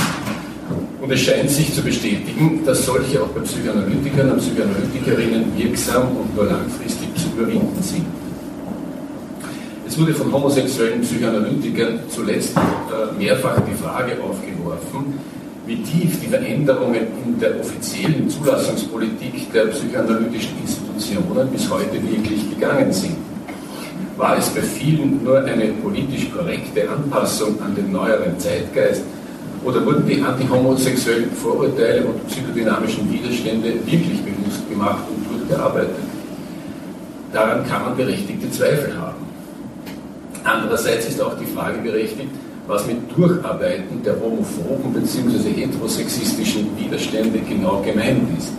Und 1.01 1.11
es 1.11 1.21
scheint 1.21 1.49
sich 1.49 1.73
zu 1.73 1.81
bestätigen, 1.81 2.61
dass 2.65 2.85
solche 2.85 3.21
auch 3.21 3.27
bei 3.27 3.41
Psychoanalytikern 3.41 4.31
und 4.31 4.39
Psychoanalytikerinnen 4.39 5.57
wirksam 5.57 6.07
und 6.15 6.35
nur 6.35 6.45
langfristig 6.45 7.09
zu 7.15 7.27
überwinden 7.37 7.81
sind. 7.81 8.05
Es 9.85 9.99
wurde 9.99 10.13
von 10.13 10.31
homosexuellen 10.31 11.01
Psychoanalytikern 11.01 11.99
zuletzt 12.09 12.55
äh, 12.55 13.21
mehrfach 13.21 13.59
die 13.61 13.75
Frage 13.75 14.13
aufgeworfen, 14.23 15.19
wie 15.65 15.75
tief 15.83 16.19
die 16.21 16.27
Veränderungen 16.27 17.07
in 17.25 17.39
der 17.39 17.59
offiziellen 17.59 18.29
Zulassungspolitik 18.29 19.51
der 19.51 19.65
psychoanalytischen 19.65 20.57
Institutionen 20.61 21.49
bis 21.49 21.69
heute 21.69 22.01
wirklich 22.01 22.49
gegangen 22.49 22.91
sind. 22.93 23.17
War 24.17 24.37
es 24.37 24.49
bei 24.49 24.61
vielen 24.61 25.23
nur 25.23 25.43
eine 25.43 25.67
politisch 25.83 26.31
korrekte 26.31 26.89
Anpassung 26.89 27.61
an 27.61 27.75
den 27.75 27.91
neueren 27.91 28.39
Zeitgeist 28.39 29.03
oder 29.65 29.85
wurden 29.85 30.07
die 30.07 30.21
antihomosexuellen 30.21 31.31
Vorurteile 31.31 32.05
und 32.05 32.27
psychodynamischen 32.27 33.11
Widerstände 33.11 33.73
wirklich 33.85 34.21
bewusst 34.21 34.69
gemacht 34.69 35.03
und 35.09 35.39
durchgearbeitet? 35.39 35.95
Daran 37.31 37.65
kann 37.67 37.83
man 37.83 37.97
berechtigte 37.97 38.49
Zweifel 38.51 38.95
haben. 38.97 39.12
Andererseits 40.43 41.07
ist 41.07 41.21
auch 41.21 41.37
die 41.37 41.45
Frage 41.45 41.79
berechtigt, 41.79 42.29
was 42.67 42.85
mit 42.87 42.97
Durcharbeiten 43.15 44.03
der 44.03 44.15
homophoben 44.19 44.93
bzw. 44.93 45.49
heterosexistischen 45.49 46.67
Widerstände 46.77 47.39
genau 47.39 47.81
gemeint 47.81 48.27
ist. 48.37 48.51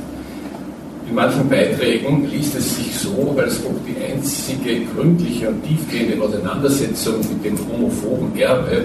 In 1.08 1.14
manchen 1.14 1.48
Beiträgen 1.48 2.28
liest 2.30 2.56
es 2.56 2.76
sich 2.76 2.98
so, 2.98 3.34
als 3.38 3.60
ob 3.66 3.76
die 3.86 3.96
einzige 4.02 4.84
gründliche 4.86 5.48
und 5.48 5.62
tiefgehende 5.62 6.22
Auseinandersetzung 6.22 7.18
mit 7.18 7.44
dem 7.44 7.58
homophoben 7.68 8.34
Erbe, 8.38 8.84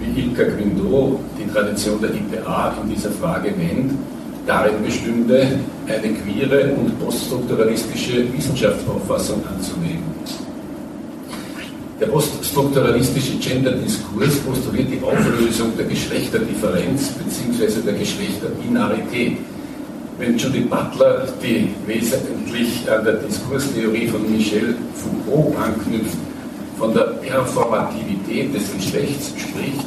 wie 0.00 0.20
Ilka 0.20 0.44
Guindot 0.44 1.20
die 1.38 1.48
Tradition 1.52 2.00
der 2.00 2.10
IPA 2.10 2.74
in 2.82 2.90
dieser 2.90 3.10
Frage 3.10 3.52
nennt, 3.52 3.92
darin 4.46 4.82
bestünde, 4.84 5.46
eine 5.86 6.12
queere 6.14 6.72
und 6.72 6.98
poststrukturalistische 6.98 8.32
Wissenschaftsauffassung 8.32 9.42
anzunehmen. 9.46 10.09
Der 12.00 12.06
poststrukturalistische 12.06 13.36
Gender-Diskurs 13.36 14.36
postuliert 14.38 14.88
die 14.90 15.04
Auflösung 15.04 15.76
der 15.76 15.84
Geschlechterdifferenz 15.84 17.10
bzw. 17.10 17.82
der 17.84 17.92
Geschlechterbinarität. 17.92 19.36
Wenn 20.16 20.38
Judith 20.38 20.70
Butler, 20.70 21.28
die 21.42 21.68
wesentlich 21.86 22.90
an 22.90 23.04
der 23.04 23.14
Diskurstheorie 23.14 24.08
von 24.08 24.32
Michel 24.32 24.76
Foucault 24.94 25.54
anknüpft, 25.58 26.16
von 26.78 26.94
der 26.94 27.02
Performativität 27.20 28.54
des 28.54 28.72
Geschlechts 28.74 29.34
spricht, 29.36 29.84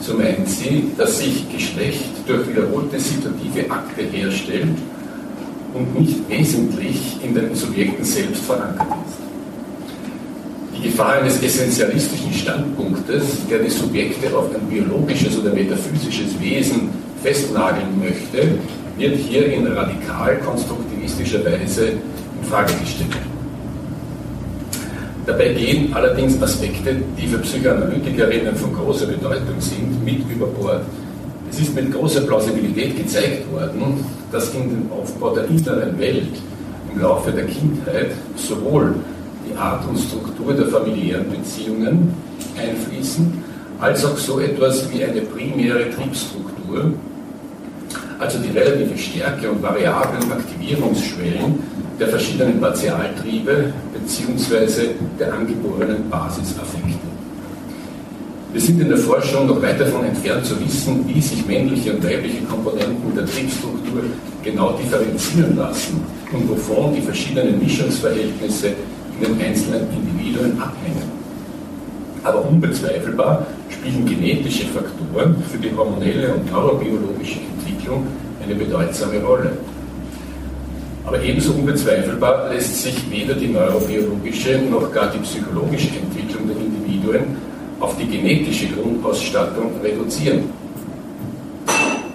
so 0.00 0.14
meint 0.14 0.48
sie, 0.48 0.90
dass 0.98 1.20
sich 1.20 1.48
Geschlecht 1.52 2.10
durch 2.26 2.48
wiederholte 2.48 2.98
situative 2.98 3.70
Akte 3.70 4.02
herstellt 4.02 4.76
und 5.74 6.00
nicht 6.00 6.28
wesentlich 6.28 7.18
in 7.22 7.36
den 7.36 7.54
Subjekten 7.54 8.04
selbst 8.04 8.42
verankert 8.42 8.88
ist. 9.06 9.21
Gefahr 10.82 11.14
eines 11.14 11.42
essentialistischen 11.42 12.32
Standpunktes, 12.32 13.46
der 13.48 13.60
die 13.60 13.70
Subjekte 13.70 14.36
auf 14.36 14.54
ein 14.54 14.68
biologisches 14.68 15.38
oder 15.38 15.52
metaphysisches 15.52 16.38
Wesen 16.40 16.90
festnageln 17.22 17.98
möchte, 17.98 18.58
wird 18.98 19.16
hier 19.16 19.52
in 19.52 19.66
radikal 19.66 20.38
konstruktivistischer 20.38 21.44
Weise 21.44 21.92
in 21.92 22.48
Frage 22.48 22.72
gestellt. 22.80 23.16
Dabei 25.24 25.52
gehen 25.52 25.94
allerdings 25.94 26.42
Aspekte, 26.42 26.96
die 27.16 27.28
für 27.28 27.38
Psychoanalytikerinnen 27.38 28.56
von 28.56 28.74
großer 28.74 29.06
Bedeutung 29.06 29.60
sind, 29.60 30.04
mit 30.04 30.28
über 30.28 30.46
Bord. 30.46 30.82
Es 31.48 31.60
ist 31.60 31.74
mit 31.76 31.92
großer 31.92 32.22
Plausibilität 32.22 32.96
gezeigt 32.96 33.50
worden, 33.52 34.04
dass 34.32 34.52
in 34.54 34.68
den 34.68 34.90
Aufbau 34.90 35.34
der 35.34 35.44
inneren 35.48 35.96
Welt 35.98 36.32
im 36.92 37.00
Laufe 37.00 37.30
der 37.30 37.44
Kindheit 37.44 38.10
sowohl 38.36 38.94
die 39.52 39.58
Art 39.58 39.86
und 39.88 39.98
Struktur 39.98 40.54
der 40.54 40.66
familiären 40.66 41.30
Beziehungen 41.30 42.14
einfließen, 42.56 43.42
als 43.80 44.04
auch 44.04 44.16
so 44.16 44.40
etwas 44.40 44.90
wie 44.92 45.04
eine 45.04 45.20
primäre 45.22 45.90
Triebstruktur, 45.90 46.92
also 48.18 48.38
die 48.38 48.56
relative 48.56 48.96
Stärke 48.96 49.50
und 49.50 49.62
variablen 49.62 50.30
Aktivierungsschwellen 50.30 51.58
der 51.98 52.08
verschiedenen 52.08 52.60
Partialtriebe 52.60 53.72
bzw. 53.92 54.90
der 55.18 55.32
angeborenen 55.34 56.08
Basisaffekte. 56.08 57.12
Wir 58.52 58.60
sind 58.60 58.80
in 58.82 58.88
der 58.90 58.98
Forschung 58.98 59.46
noch 59.46 59.62
weit 59.62 59.80
davon 59.80 60.04
entfernt 60.04 60.44
zu 60.44 60.54
wissen, 60.62 61.08
wie 61.08 61.20
sich 61.20 61.44
männliche 61.46 61.94
und 61.94 62.04
weibliche 62.04 62.42
Komponenten 62.42 63.14
der 63.16 63.24
Triebstruktur 63.24 64.02
genau 64.42 64.72
differenzieren 64.72 65.56
lassen 65.56 66.02
und 66.32 66.48
wovon 66.50 66.94
die 66.94 67.00
verschiedenen 67.00 67.58
Mischungsverhältnisse 67.58 68.68
in 68.68 68.74
den 69.22 69.40
einzelnen 69.40 69.86
Individuen 69.92 70.60
abhängen. 70.60 71.10
Aber 72.24 72.44
unbezweifelbar 72.44 73.46
spielen 73.68 74.06
genetische 74.06 74.66
Faktoren 74.66 75.42
für 75.50 75.58
die 75.58 75.74
hormonelle 75.76 76.34
und 76.34 76.50
neurobiologische 76.50 77.40
Entwicklung 77.40 78.06
eine 78.42 78.54
bedeutsame 78.54 79.20
Rolle. 79.20 79.52
Aber 81.04 81.20
ebenso 81.20 81.52
unbezweifelbar 81.52 82.52
lässt 82.52 82.82
sich 82.82 83.10
weder 83.10 83.34
die 83.34 83.48
neurobiologische 83.48 84.58
noch 84.70 84.92
gar 84.92 85.10
die 85.10 85.18
psychologische 85.18 85.88
Entwicklung 85.98 86.46
der 86.46 86.56
Individuen 86.56 87.36
auf 87.80 87.96
die 87.98 88.06
genetische 88.06 88.68
Grundausstattung 88.68 89.72
reduzieren. 89.82 90.44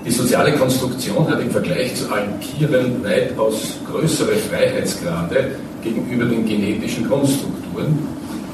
Die 0.07 0.13
soziale 0.13 0.53
Konstruktion 0.53 1.29
hat 1.29 1.41
im 1.41 1.51
Vergleich 1.51 1.93
zu 1.93 2.09
allen 2.09 2.39
Tieren 2.39 3.03
weitaus 3.03 3.73
größere 3.91 4.37
Freiheitsgrade 4.37 5.51
gegenüber 5.83 6.23
den 6.23 6.45
genetischen 6.45 7.09
Grundstrukturen. 7.09 7.99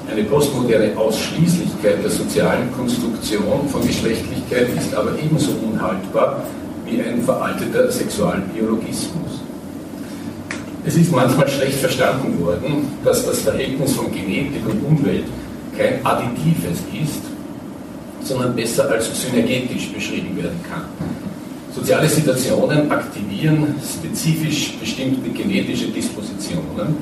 Eine 0.10 0.24
postmoderne 0.24 0.98
Ausschließlichkeit 0.98 2.03
der 2.03 2.10
sozialen 2.10 2.72
Konstruktion 2.75 3.69
von 3.69 3.86
Geschlechtlichkeit 3.86 4.67
ist 4.75 4.95
aber 4.95 5.12
ebenso 5.24 5.51
unhaltbar 5.51 6.43
wie 6.88 7.00
ein 7.00 7.22
veralteter 7.22 7.91
Sexualbiologismus. 7.91 9.41
Es 10.83 10.95
ist 10.95 11.12
manchmal 11.12 11.48
schlecht 11.48 11.77
verstanden 11.77 12.43
worden, 12.43 12.88
dass 13.03 13.27
das 13.27 13.41
Verhältnis 13.41 13.93
von 13.93 14.12
Genetik 14.12 14.67
und 14.67 14.83
Umwelt 14.83 15.25
kein 15.77 16.03
additives 16.03 16.79
ist, 17.00 17.22
sondern 18.24 18.55
besser 18.55 18.89
als 18.89 19.07
synergetisch 19.22 19.93
beschrieben 19.93 20.36
werden 20.36 20.60
kann. 20.67 20.86
Soziale 21.75 22.08
Situationen 22.08 22.92
aktivieren 22.92 23.75
spezifisch 23.84 24.77
bestimmte 24.80 25.27
genetische 25.32 25.88
Dispositionen, 25.88 26.98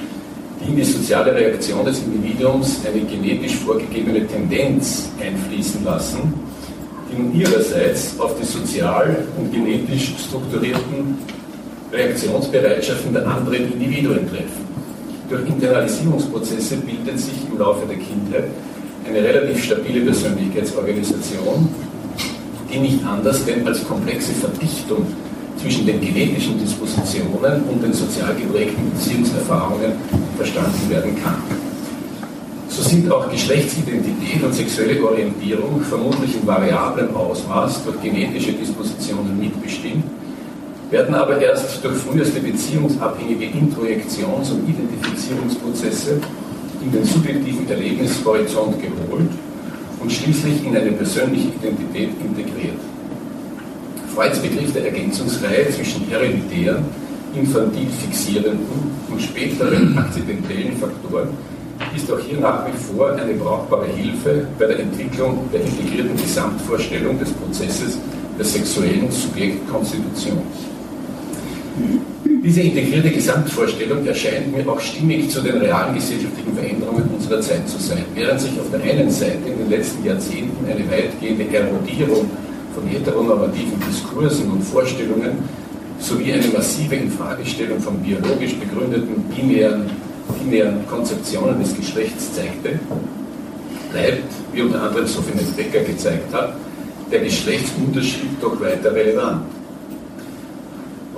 die 0.61 0.69
in 0.69 0.77
die 0.77 0.83
soziale 0.83 1.35
Reaktion 1.35 1.83
des 1.83 1.99
Individuums 1.99 2.79
eine 2.85 3.01
genetisch 3.01 3.55
vorgegebene 3.55 4.25
Tendenz 4.27 5.09
einfließen 5.19 5.83
lassen, 5.83 6.33
die 7.11 7.21
nun 7.21 7.35
ihrerseits 7.37 8.17
auf 8.17 8.33
die 8.39 8.45
sozial 8.45 9.25
und 9.37 9.51
genetisch 9.51 10.13
strukturierten 10.17 11.17
Reaktionsbereitschaften 11.91 13.11
der 13.13 13.27
anderen 13.27 13.73
Individuen 13.73 14.29
treffen. 14.29 14.71
Durch 15.29 15.47
Internalisierungsprozesse 15.47 16.77
bildet 16.77 17.19
sich 17.19 17.35
im 17.51 17.59
Laufe 17.59 17.85
der 17.85 17.97
Kindheit 17.97 18.45
eine 19.05 19.21
relativ 19.21 19.65
stabile 19.65 20.01
Persönlichkeitsorganisation, 20.05 21.67
die 22.71 22.79
nicht 22.79 23.05
anders 23.05 23.43
denn 23.45 23.67
als 23.67 23.85
komplexe 23.85 24.31
Verdichtung 24.33 25.05
zwischen 25.57 25.85
den 25.85 25.99
genetischen 25.99 26.59
Dispositionen 26.59 27.63
und 27.69 27.83
den 27.83 27.93
sozial 27.93 28.33
geprägten 28.35 28.89
Beziehungserfahrungen 28.91 29.93
verstanden 30.37 30.89
werden 30.89 31.15
kann. 31.21 31.35
so 32.69 32.81
sind 32.81 33.11
auch 33.11 33.29
Geschlechtsidentität 33.29 34.43
und 34.43 34.53
sexuelle 34.53 35.03
Orientierung 35.03 35.81
vermutlich 35.81 36.35
in 36.35 36.47
variablem 36.47 37.15
Ausmaß 37.15 37.83
durch 37.83 38.01
genetische 38.01 38.53
Dispositionen 38.53 39.37
mitbestimmt, 39.37 40.05
werden 40.89 41.13
aber 41.13 41.39
erst 41.41 41.83
durch 41.83 41.95
früheste 41.97 42.39
beziehungsabhängige 42.39 43.45
Introjektions- 43.45 44.51
und 44.51 44.67
Identifizierungsprozesse 44.67 46.19
in 46.81 46.91
den 46.91 47.05
subjektiven 47.05 47.69
Erlebnishorizont 47.69 48.81
geholt 48.81 49.29
und 50.01 50.11
schließlich 50.11 50.65
in 50.65 50.75
eine 50.75 50.91
persönliche 50.91 51.49
Identität 51.49 52.09
integriert. 52.19 52.79
Freuds 54.13 54.39
Begriff 54.39 54.73
der 54.73 54.85
Ergänzungsreihe 54.85 55.69
zwischen 55.69 56.07
hereditären, 56.07 56.83
infantil 57.35 57.87
fixierenden 57.89 58.59
und 59.09 59.21
späteren 59.21 59.97
akzidentellen 59.97 60.75
Faktoren 60.77 61.29
ist 61.95 62.11
auch 62.11 62.19
hier 62.19 62.39
nach 62.39 62.65
wie 62.67 62.77
vor 62.77 63.13
eine 63.13 63.33
brauchbare 63.33 63.87
Hilfe 63.87 64.47
bei 64.57 64.65
der 64.65 64.79
Entwicklung 64.79 65.49
der 65.51 65.61
integrierten 65.61 66.15
Gesamtvorstellung 66.15 67.19
des 67.19 67.31
Prozesses 67.31 67.97
der 68.37 68.45
sexuellen 68.45 69.11
Subjektkonstitution. 69.11 70.41
Diese 72.43 72.61
integrierte 72.61 73.11
Gesamtvorstellung 73.11 74.03
erscheint 74.03 74.51
mir 74.51 74.67
auch 74.67 74.79
stimmig 74.79 75.29
zu 75.29 75.41
den 75.41 75.57
realen 75.57 75.93
gesellschaftlichen 75.93 76.55
Veränderungen 76.55 77.07
unserer 77.15 77.39
Zeit 77.39 77.69
zu 77.69 77.77
sein. 77.77 78.03
Während 78.15 78.41
sich 78.41 78.59
auf 78.59 78.65
der 78.71 78.81
einen 78.81 79.11
Seite 79.11 79.47
in 79.47 79.59
den 79.59 79.69
letzten 79.69 80.03
Jahrzehnten 80.03 80.65
eine 80.65 80.89
weitgehende 80.89 81.45
Erodierung 81.55 82.27
von 82.73 82.87
heteronormativen 82.87 83.79
Diskursen 83.87 84.49
und 84.49 84.63
Vorstellungen 84.63 85.37
sowie 85.99 86.33
eine 86.33 86.47
massive 86.47 86.95
Infragestellung 86.95 87.79
von 87.79 87.99
biologisch 87.99 88.55
begründeten 88.55 89.23
binären, 89.35 89.91
binären 90.39 90.87
Konzeptionen 90.87 91.59
des 91.59 91.75
Geschlechts 91.75 92.33
zeigte, 92.33 92.79
bleibt, 93.91 94.33
wie 94.51 94.63
unter 94.63 94.81
anderem 94.81 95.05
Sophie 95.05 95.37
Becker 95.55 95.83
gezeigt 95.83 96.33
hat, 96.33 96.55
der 97.11 97.19
Geschlechtsunterschied 97.19 98.41
doch 98.41 98.59
weiter 98.59 98.95
relevant. 98.95 99.60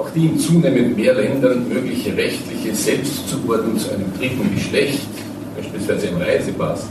Auch 0.04 0.10
die 0.10 0.26
in 0.26 0.38
zunehmend 0.38 0.98
mehr 0.98 1.14
Ländern 1.14 1.66
mögliche 1.70 2.16
rechtliche 2.18 2.76
Selbstzuordnung 2.76 3.78
zu 3.78 3.90
einem 3.92 4.12
dritten 4.18 4.54
Geschlecht, 4.54 5.08
beispielsweise 5.56 6.08
im 6.08 6.18
Reisepass, 6.18 6.88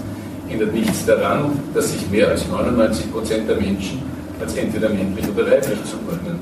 ändert 0.48 0.72
nichts 0.72 1.04
daran, 1.04 1.50
dass 1.74 1.92
sich 1.92 2.08
mehr 2.10 2.28
als 2.28 2.48
99 2.48 3.12
Prozent 3.12 3.46
der 3.50 3.56
Menschen 3.56 4.00
als 4.40 4.56
entweder 4.56 4.88
männlich 4.88 5.26
oder 5.28 5.44
weiblich 5.44 5.78
zuordnen. 5.84 6.38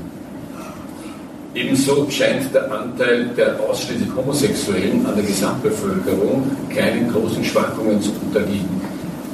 Ebenso 1.56 2.08
scheint 2.08 2.54
der 2.54 2.70
Anteil 2.70 3.30
der 3.36 3.58
ausschließlich 3.58 4.08
Homosexuellen 4.14 5.04
an 5.04 5.16
der 5.16 5.24
Gesamtbevölkerung 5.24 6.52
keinen 6.72 7.12
großen 7.12 7.42
Schwankungen 7.42 8.00
zu 8.00 8.12
unterliegen, 8.24 8.80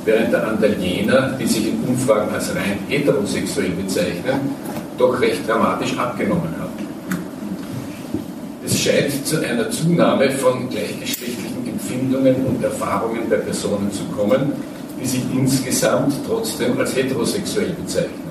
während 0.06 0.32
der 0.32 0.48
Anteil 0.48 0.74
jener, 0.80 1.36
die 1.38 1.46
sich 1.46 1.68
in 1.68 1.84
Umfragen 1.86 2.32
als 2.32 2.48
rein 2.54 2.78
heterosexuell 2.88 3.72
bezeichnen, 3.72 4.40
doch 4.96 5.20
recht 5.20 5.46
dramatisch 5.46 5.98
abgenommen 5.98 6.54
hat. 6.58 6.65
Es 8.66 8.80
scheint 8.80 9.24
zu 9.24 9.40
einer 9.44 9.70
Zunahme 9.70 10.28
von 10.28 10.68
gleichgeschlechtlichen 10.68 11.68
Empfindungen 11.68 12.34
und 12.46 12.64
Erfahrungen 12.64 13.30
bei 13.30 13.36
Personen 13.36 13.92
zu 13.92 14.02
kommen, 14.06 14.54
die 15.00 15.06
sich 15.06 15.22
insgesamt 15.32 16.12
trotzdem 16.26 16.76
als 16.76 16.96
heterosexuell 16.96 17.70
bezeichnen. 17.80 18.26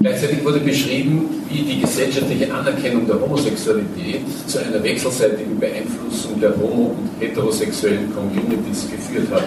Gleichzeitig 0.00 0.44
wurde 0.44 0.58
beschrieben, 0.58 1.44
wie 1.48 1.62
die 1.62 1.80
gesellschaftliche 1.80 2.52
Anerkennung 2.52 3.06
der 3.06 3.20
Homosexualität 3.20 4.22
zu 4.48 4.58
einer 4.58 4.82
wechselseitigen 4.82 5.58
Beeinflussung 5.60 6.40
der 6.40 6.50
homo- 6.56 6.96
und 6.98 7.10
heterosexuellen 7.20 8.12
Communities 8.12 8.88
geführt 8.90 9.28
hat. 9.30 9.44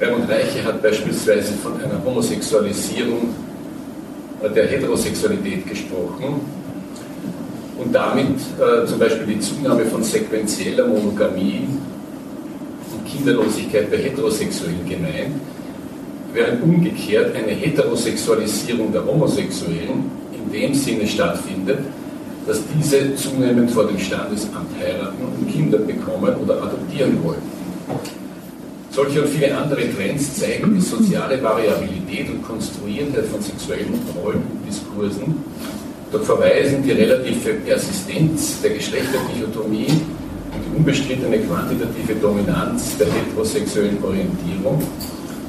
Raimund 0.00 0.28
Reiche 0.28 0.64
hat 0.64 0.82
beispielsweise 0.82 1.52
von 1.52 1.74
einer 1.74 2.04
Homosexualisierung 2.04 3.28
der 4.56 4.66
Heterosexualität 4.66 5.68
gesprochen 5.68 6.61
und 7.84 7.92
damit 7.92 8.36
äh, 8.58 8.86
zum 8.86 8.98
Beispiel 8.98 9.34
die 9.34 9.40
Zunahme 9.40 9.84
von 9.86 10.02
sequenzieller 10.02 10.86
Monogamie 10.86 11.68
und 12.92 13.04
Kinderlosigkeit 13.06 13.90
bei 13.90 13.98
Heterosexuellen 13.98 14.88
gemeint 14.88 15.34
während 16.32 16.62
umgekehrt 16.62 17.34
eine 17.36 17.52
Heterosexualisierung 17.52 18.92
der 18.92 19.04
Homosexuellen 19.04 20.10
in 20.32 20.52
dem 20.52 20.74
Sinne 20.74 21.06
stattfindet, 21.06 21.80
dass 22.46 22.60
diese 22.74 23.14
zunehmend 23.14 23.70
vor 23.70 23.86
dem 23.86 23.98
Standesamt 23.98 24.70
heiraten 24.80 25.24
und 25.38 25.52
Kinder 25.52 25.78
bekommen 25.78 26.34
oder 26.42 26.62
adoptieren 26.62 27.22
wollen. 27.22 27.42
Solche 28.90 29.22
und 29.22 29.28
viele 29.28 29.56
andere 29.56 29.82
Trends 29.94 30.38
zeigen 30.38 30.74
die 30.74 30.80
soziale 30.80 31.42
Variabilität 31.42 32.28
und 32.28 32.42
Konstruiertheit 32.42 33.24
von 33.26 33.40
sexuellen 33.40 33.98
Rollen 34.22 34.42
und 34.42 34.68
Diskursen, 34.68 35.34
doch 36.12 36.22
verweisen 36.22 36.82
die 36.82 36.92
relative 36.92 37.54
Persistenz 37.54 38.60
der 38.60 38.72
Geschlechterdichotomie 38.72 39.86
und 39.88 40.60
die 40.64 40.76
unbestrittene 40.76 41.38
quantitative 41.38 42.14
Dominanz 42.20 42.98
der 42.98 43.06
heterosexuellen 43.06 44.02
Orientierung 44.04 44.82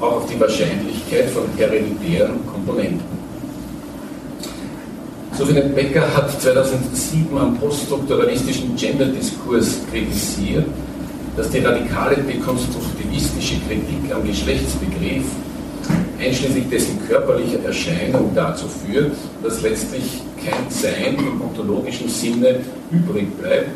auch 0.00 0.16
auf 0.16 0.26
die 0.26 0.40
Wahrscheinlichkeit 0.40 1.28
von 1.30 1.44
hereditären 1.56 2.46
Komponenten. 2.50 3.24
Sophie 5.36 5.60
Becker 5.74 6.14
hat 6.16 6.40
2007 6.40 7.36
am 7.36 7.58
poststrukturalistischen 7.58 8.76
Gender-Diskurs 8.76 9.80
kritisiert, 9.90 10.64
dass 11.36 11.50
die 11.50 11.58
radikale 11.58 12.16
dekonstruktivistische 12.16 13.56
Kritik 13.66 14.14
am 14.14 14.24
Geschlechtsbegriff 14.24 15.24
einschließlich 16.24 16.68
dessen 16.70 16.98
körperlicher 17.06 17.64
Erscheinung 17.64 18.30
dazu 18.34 18.66
führt, 18.66 19.12
dass 19.42 19.62
letztlich 19.62 20.22
kein 20.44 20.68
Sein 20.68 21.16
im 21.18 21.40
ontologischen 21.40 22.08
Sinne 22.08 22.60
übrig 22.90 23.26
bleibt, 23.38 23.70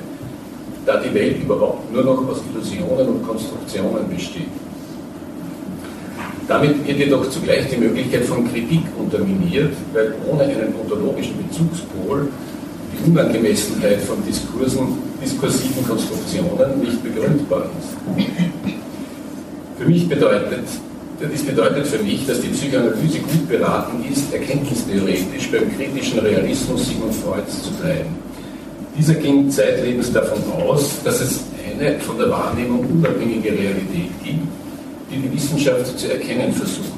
da 0.87 1.01
die 1.01 1.13
Welt 1.15 1.43
überhaupt 1.43 1.93
nur 1.93 2.05
noch 2.05 2.29
aus 2.29 2.41
Illusionen 2.51 3.09
und 3.09 3.27
Konstruktionen 3.27 4.09
besteht. 4.09 4.49
Damit 6.47 6.87
wird 6.87 6.99
jedoch 6.99 7.29
zugleich 7.29 7.69
die 7.69 7.77
Möglichkeit 7.77 8.25
von 8.25 8.51
Kritik 8.51 8.81
unterminiert, 8.99 9.75
weil 9.93 10.15
ohne 10.27 10.45
einen 10.45 10.75
ontologischen 10.81 11.35
Bezugspol 11.47 12.29
die 12.93 13.11
Unangemessenheit 13.11 14.01
von 14.01 14.17
Diskursen, 14.27 14.97
diskursiven 15.23 15.87
Konstruktionen 15.87 16.81
nicht 16.81 17.03
begründbar 17.03 17.67
ist. 17.79 18.27
Für 19.79 19.85
mich 19.85 20.09
bedeutet, 20.09 20.65
das 21.27 21.43
bedeutet 21.43 21.87
für 21.87 21.99
mich, 21.99 22.27
dass 22.27 22.41
die 22.41 22.49
Psychoanalyse 22.49 23.19
gut 23.19 23.49
beraten 23.49 24.05
ist, 24.11 24.33
erkenntnistheoretisch 24.33 25.51
beim 25.51 25.77
kritischen 25.77 26.21
Realismus 26.21 26.89
Sigmund 26.89 27.15
Freuds 27.15 27.65
zu 27.65 27.71
bleiben. 27.73 28.15
Dieser 28.97 29.15
ging 29.15 29.51
zeitlebens 29.51 30.13
davon 30.13 30.39
aus, 30.53 31.03
dass 31.05 31.21
es 31.21 31.41
eine 31.65 31.99
von 32.01 32.19
der 32.19 32.31
Wahrnehmung 32.31 32.87
unabhängige 32.87 33.51
Realität 33.51 34.11
gibt, 34.23 34.47
die 35.11 35.17
die 35.17 35.33
Wissenschaft 35.35 35.99
zu 35.99 36.13
erkennen 36.13 36.53
versucht. 36.53 36.93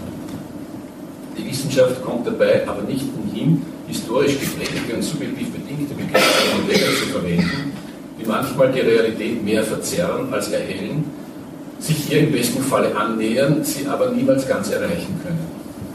Die 1.38 1.46
Wissenschaft 1.46 2.04
kommt 2.04 2.26
dabei 2.26 2.66
aber 2.68 2.82
nicht 2.82 3.06
umhin, 3.16 3.62
historisch 3.88 4.38
geprägte 4.38 4.94
und 4.94 5.02
subjektiv 5.02 5.50
bedingte 5.50 5.94
Begriffe 5.94 6.56
und 6.56 6.66
Modelle 6.66 6.94
zu 6.94 7.06
verwenden, 7.06 7.72
die 8.20 8.26
manchmal 8.26 8.70
die 8.72 8.80
Realität 8.80 9.42
mehr 9.42 9.62
verzerren 9.62 10.32
als 10.32 10.50
erhellen, 10.50 11.04
sich 11.80 12.12
ihr 12.12 12.20
im 12.20 12.32
besten 12.32 12.62
Falle 12.62 12.94
annähern, 12.94 13.64
sie 13.64 13.86
aber 13.86 14.10
niemals 14.10 14.46
ganz 14.46 14.70
erreichen 14.70 15.18
können. 15.24 15.38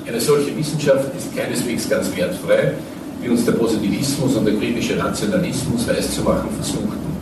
Eine 0.08 0.19
solche 0.19 0.56
Wissenschaft 0.58 1.06
ist 1.17 1.36
keineswegs 1.36 1.89
ganz 1.89 2.15
wertfrei, 2.15 2.74
wie 3.21 3.30
uns 3.30 3.45
der 3.45 3.54
Positivismus 3.54 4.36
und 4.36 4.45
der 4.45 4.56
kritische 4.56 5.02
Rationalismus 5.02 5.88
weiszumachen 5.88 6.50
versuchten. 6.52 7.15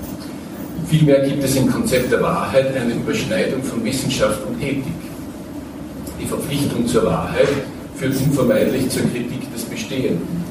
Vielmehr 0.89 1.21
gibt 1.21 1.43
es 1.43 1.55
im 1.55 1.71
Konzept 1.71 2.11
der 2.11 2.21
Wahrheit 2.21 2.75
eine 2.75 2.93
Überschneidung 2.93 3.63
von 3.63 3.83
Wissenschaft 3.83 4.45
und 4.45 4.61
Ethik. 4.61 4.83
Die 6.21 6.25
Verpflichtung 6.25 6.85
zur 6.87 7.05
Wahrheit 7.05 7.47
führt 7.95 8.15
unvermeidlich 8.15 8.89
zur 8.89 9.03
Kritik 9.03 9.51
des 9.53 9.63
Bestehenden. 9.63 10.43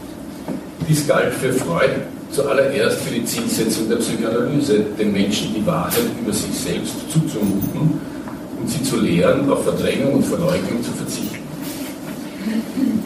Dies 0.89 1.07
galt 1.07 1.33
für 1.35 1.53
Freud 1.53 1.91
zuallererst 2.33 3.01
für 3.01 3.15
die 3.15 3.25
Zielsetzung 3.25 3.89
der 3.89 3.97
Psychoanalyse, 3.97 4.81
den 4.99 5.13
Menschen 5.13 5.55
die 5.55 5.65
Wahrheit 5.67 6.03
über 6.21 6.33
sich 6.33 6.53
selbst 6.53 6.95
zuzumuten 7.11 8.01
und 8.59 8.69
sie 8.69 8.83
zu 8.83 9.01
lehren, 9.01 9.49
auf 9.51 9.65
Verdrängung 9.65 10.15
und 10.15 10.25
Verleugnung 10.25 10.83
zu 10.83 10.93
verzichten. 10.93 11.39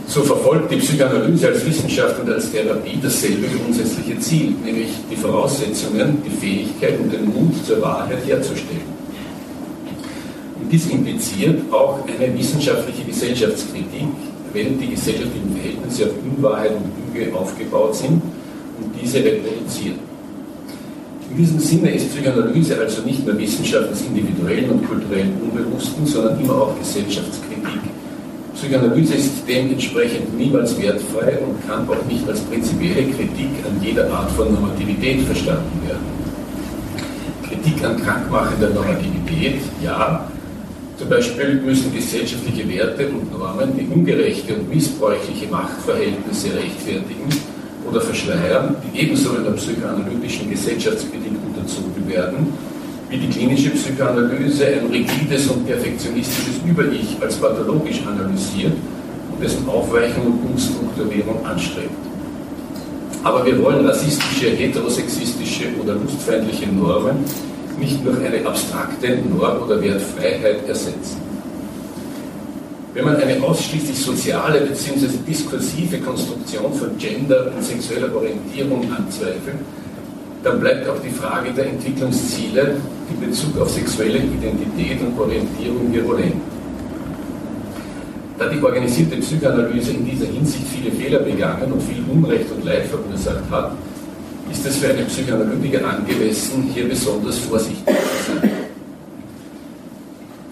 So 0.07 0.23
verfolgt 0.23 0.71
die 0.73 0.77
Psychoanalyse 0.77 1.49
als 1.49 1.67
Wissenschaft 1.67 2.21
und 2.21 2.31
als 2.31 2.51
Therapie 2.51 2.99
dasselbe 3.03 3.49
grundsätzliche 3.49 4.19
Ziel, 4.21 4.55
nämlich 4.65 4.89
die 5.11 5.17
Voraussetzungen, 5.17 6.23
die 6.25 6.31
Fähigkeit 6.31 6.99
und 7.01 7.13
den 7.13 7.27
Mut 7.27 7.67
zur 7.67 7.83
Wahrheit 7.83 8.19
herzustellen. 8.25 8.97
Und 10.61 10.73
dies 10.73 10.87
impliziert 10.89 11.61
auch 11.73 11.99
eine 12.07 12.39
wissenschaftliche 12.39 13.05
Gesellschaftskritik, 13.05 14.07
wenn 14.53 14.79
die 14.79 14.91
gesellschaftlichen 14.91 15.53
Verhältnisse 15.55 16.05
auf 16.07 16.13
Unwahrheit 16.25 16.73
und 16.73 17.15
Lüge 17.15 17.37
aufgebaut 17.37 17.95
sind 17.95 18.23
und 18.81 18.91
diese 19.01 19.19
reproduzieren. 19.19 19.99
In 21.31 21.37
diesem 21.37 21.59
Sinne 21.59 21.91
ist 21.91 22.11
Psychoanalyse 22.11 22.79
also 22.79 23.03
nicht 23.03 23.27
nur 23.27 23.37
Wissenschaft 23.39 23.91
des 23.91 24.03
individuellen 24.03 24.71
und 24.71 24.89
kulturellen 24.89 25.35
Unbewussten, 25.43 26.07
sondern 26.07 26.41
immer 26.41 26.55
auch 26.55 26.79
Gesellschaftskritik. 26.79 27.81
Psychoanalyse 28.55 29.15
ist 29.17 29.33
dementsprechend 29.47 30.37
niemals 30.39 30.81
wertfrei 30.81 31.39
und 31.47 31.67
kann 31.69 31.87
auch 31.89 32.05
nicht 32.07 32.27
als 32.29 32.41
prinzipielle 32.41 33.03
Kritik 33.13 33.51
an 33.69 33.83
jeder 33.83 34.11
Art 34.11 34.31
von 34.31 34.53
Normativität 34.55 35.21
verstanden 35.23 35.81
werden. 35.87 36.07
Kritik 37.43 37.85
an 37.85 38.01
krankmachender 38.01 38.71
Normativität, 38.71 39.61
ja, 39.85 40.31
zum 40.97 41.09
Beispiel 41.11 41.61
müssen 41.61 41.95
gesellschaftliche 41.95 42.67
Werte 42.67 43.09
und 43.09 43.31
Normen 43.31 43.77
die 43.77 43.87
ungerechte 43.93 44.55
und 44.55 44.75
missbräuchliche 44.75 45.49
Machtverhältnisse 45.49 46.55
rechtfertigen 46.55 47.29
oder 47.89 48.01
verschleiern, 48.01 48.77
die 48.83 49.01
ebenso 49.01 49.37
in 49.37 49.45
der 49.45 49.53
psychoanalytischen 49.53 50.51
Gesellschaftskritik 50.51 51.33
unterzogen 51.47 52.09
werden, 52.09 52.53
wie 53.09 53.19
die 53.19 53.29
klinische 53.29 53.71
Psychoanalyse 53.71 54.67
ein 54.67 54.87
rigides 54.91 55.47
und 55.49 55.67
perfektionistisches 55.67 56.61
Über-Ich 56.67 57.17
als 57.21 57.37
pathologisch 57.37 58.03
analysiert 58.07 58.73
und 59.33 59.43
dessen 59.43 59.69
Aufweichung 59.69 60.27
und 60.27 60.51
Umstrukturierung 60.53 61.45
anstrebt. 61.47 61.91
Aber 63.23 63.45
wir 63.45 63.61
wollen 63.63 63.87
rassistische, 63.87 64.51
heterosexistische 64.51 65.65
oder 65.83 65.95
lustfeindliche 65.95 66.67
Normen 66.69 67.25
nicht 67.79 68.05
durch 68.05 68.19
eine 68.19 68.47
abstrakte 68.47 69.19
Norm 69.29 69.63
oder 69.63 69.81
Wertfreiheit 69.83 70.67
ersetzen. 70.69 71.26
Wenn 72.97 73.05
man 73.05 73.17
eine 73.17 73.43
ausschließlich 73.43 73.99
soziale 73.99 74.63
bzw. 74.63 75.19
diskursive 75.29 75.99
Konstruktion 75.99 76.73
von 76.73 76.97
Gender 76.97 77.53
und 77.55 77.63
sexueller 77.63 78.09
Orientierung 78.17 78.91
anzweifelt, 78.91 79.59
dann 80.43 80.59
bleibt 80.61 80.89
auch 80.89 80.99
die 81.05 81.11
Frage 81.11 81.53
der 81.53 81.67
Entwicklungsziele 81.67 82.77
in 83.11 83.29
Bezug 83.29 83.61
auf 83.61 83.69
sexuelle 83.69 84.21
Identität 84.21 84.99
und 85.03 85.19
Orientierung 85.19 85.93
virulent. 85.93 86.41
Da 88.39 88.49
die 88.49 88.63
organisierte 88.63 89.17
Psychoanalyse 89.19 89.91
in 89.91 90.07
dieser 90.07 90.33
Hinsicht 90.33 90.65
viele 90.67 90.91
Fehler 90.91 91.19
begangen 91.19 91.71
und 91.71 91.83
viel 91.83 92.03
Unrecht 92.11 92.51
und 92.51 92.65
Leid 92.65 92.87
verursacht 92.87 93.45
hat, 93.51 93.73
ist 94.51 94.65
es 94.65 94.77
für 94.79 94.89
einen 94.89 95.05
Psychoanalytiker 95.05 95.87
angemessen, 95.87 96.71
hier 96.73 96.89
besonders 96.89 97.37
vorsichtig 97.41 97.85
zu 97.85 97.93
sein. 97.93 98.06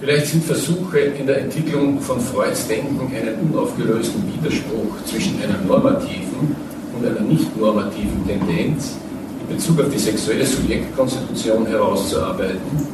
Vielleicht 0.01 0.27
sind 0.27 0.45
Versuche 0.45 0.99
in 0.99 1.27
der 1.27 1.43
Entwicklung 1.43 2.01
von 2.01 2.21
Freuds 2.21 2.67
Denken 2.67 2.99
einen 3.15 3.49
unaufgelösten 3.49 4.23
Widerspruch 4.27 5.05
zwischen 5.07 5.41
einer 5.41 5.59
normativen 5.67 6.57
und 6.97 7.07
einer 7.07 7.21
nicht 7.21 7.57
normativen 7.57 8.27
Tendenz 8.27 8.97
in 9.41 9.55
Bezug 9.55 9.81
auf 9.81 9.91
die 9.91 9.99
sexuelle 9.99 10.45
Subjektkonstitution 10.45 11.67
herauszuarbeiten, 11.67 12.89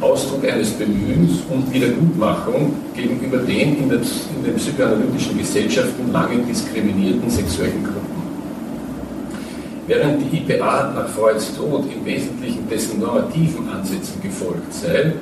Ausdruck 0.00 0.44
eines 0.46 0.72
Bemühens 0.72 1.38
und 1.48 1.72
Wiedergutmachung 1.72 2.74
gegenüber 2.94 3.38
den 3.38 3.78
in, 3.78 3.88
der, 3.88 4.00
in 4.00 4.44
den 4.44 4.56
psychoanalytischen 4.56 5.38
Gesellschaften 5.38 6.12
lange 6.12 6.38
diskriminierten 6.42 7.30
sexuellen 7.30 7.84
Gruppen. 7.84 8.22
Während 9.86 10.20
die 10.20 10.38
IPA 10.38 10.92
nach 10.94 11.08
Freuds 11.08 11.54
Tod 11.56 11.84
im 11.90 12.04
Wesentlichen 12.04 12.68
dessen 12.68 13.00
normativen 13.00 13.66
Ansätzen 13.70 14.20
gefolgt 14.20 14.74
sei 14.74 15.14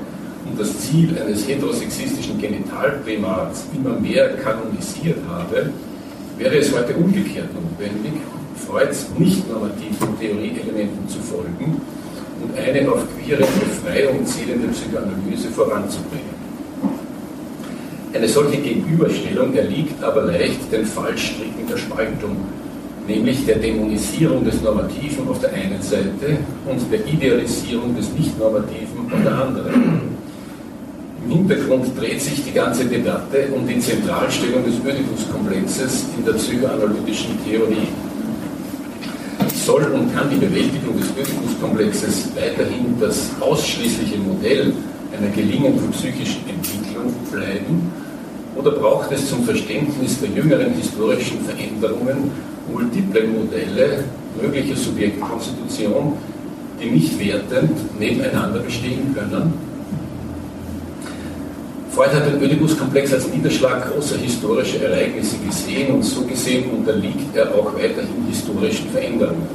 und 0.44 0.58
das 0.58 0.78
Ziel 0.78 1.16
eines 1.18 1.46
heterosexistischen 1.46 2.40
Genitalprimats 2.40 3.66
immer 3.74 3.98
mehr 3.98 4.36
kanonisiert 4.36 5.18
habe, 5.28 5.70
wäre 6.38 6.56
es 6.56 6.74
heute 6.74 6.94
umgekehrt 6.94 7.48
notwendig, 7.54 8.20
Freuds 8.66 9.06
nicht 9.18 9.48
normativen 9.48 10.18
Theorieelementen 10.20 11.08
zu 11.08 11.18
folgen 11.18 11.80
und 12.42 12.58
eine 12.58 12.90
auf 12.90 13.04
queere 13.16 13.42
Befreiung 13.42 14.24
zielende 14.26 14.68
Psychoanalyse 14.68 15.48
voranzubringen. 15.48 16.42
Eine 18.14 18.28
solche 18.28 18.58
Gegenüberstellung 18.58 19.54
erliegt 19.54 20.02
aber 20.02 20.22
leicht 20.22 20.70
den 20.70 20.84
Fallstricken 20.84 21.66
der 21.68 21.78
Spaltung 21.78 22.36
nämlich 23.06 23.44
der 23.46 23.56
Dämonisierung 23.56 24.44
des 24.44 24.60
Normativen 24.62 25.28
auf 25.28 25.40
der 25.40 25.52
einen 25.52 25.80
Seite 25.82 26.38
und 26.66 26.80
der 26.90 27.06
Idealisierung 27.06 27.96
des 27.96 28.12
Nicht-Normativen 28.12 29.12
auf 29.12 29.22
der 29.22 29.32
anderen. 29.32 30.11
Im 31.24 31.30
Hintergrund 31.30 31.86
dreht 31.98 32.20
sich 32.20 32.44
die 32.44 32.52
ganze 32.52 32.84
Debatte 32.84 33.46
um 33.54 33.66
die 33.66 33.78
Zentralstellung 33.78 34.64
des 34.64 34.74
Oedipus-Komplexes 34.84 36.06
in 36.18 36.24
der 36.24 36.32
psychoanalytischen 36.32 37.38
Theorie. 37.44 37.88
Soll 39.54 39.84
und 39.84 40.12
kann 40.12 40.28
die 40.30 40.36
Bewältigung 40.36 40.98
des 40.98 41.10
Oedipus-Komplexes 41.10 42.30
weiterhin 42.34 42.96
das 43.00 43.30
ausschließliche 43.40 44.18
Modell 44.18 44.72
einer 45.16 45.30
gelingenden 45.30 45.90
psychischen 45.92 46.42
Entwicklung 46.48 47.12
bleiben? 47.30 47.92
Oder 48.56 48.72
braucht 48.72 49.12
es 49.12 49.28
zum 49.28 49.44
Verständnis 49.44 50.20
der 50.20 50.30
jüngeren 50.30 50.74
historischen 50.74 51.40
Veränderungen 51.44 52.32
multiple 52.70 53.28
Modelle 53.28 54.04
möglicher 54.40 54.76
Subjektkonstitution, 54.76 56.14
die 56.80 56.90
nicht 56.90 57.18
wertend 57.18 57.98
nebeneinander 57.98 58.60
bestehen 58.60 59.14
können. 59.14 59.71
Freud 61.94 62.10
hat 62.14 62.24
den 62.26 62.40
Oedipus-Komplex 62.40 63.12
als 63.12 63.28
Niederschlag 63.28 63.92
großer 63.92 64.16
historischer 64.16 64.82
Ereignisse 64.82 65.36
gesehen 65.46 65.94
und 65.94 66.02
so 66.02 66.22
gesehen 66.24 66.70
unterliegt 66.70 67.36
er 67.36 67.54
auch 67.54 67.74
weiterhin 67.74 68.24
historischen 68.30 68.88
Veränderungen. 68.88 69.46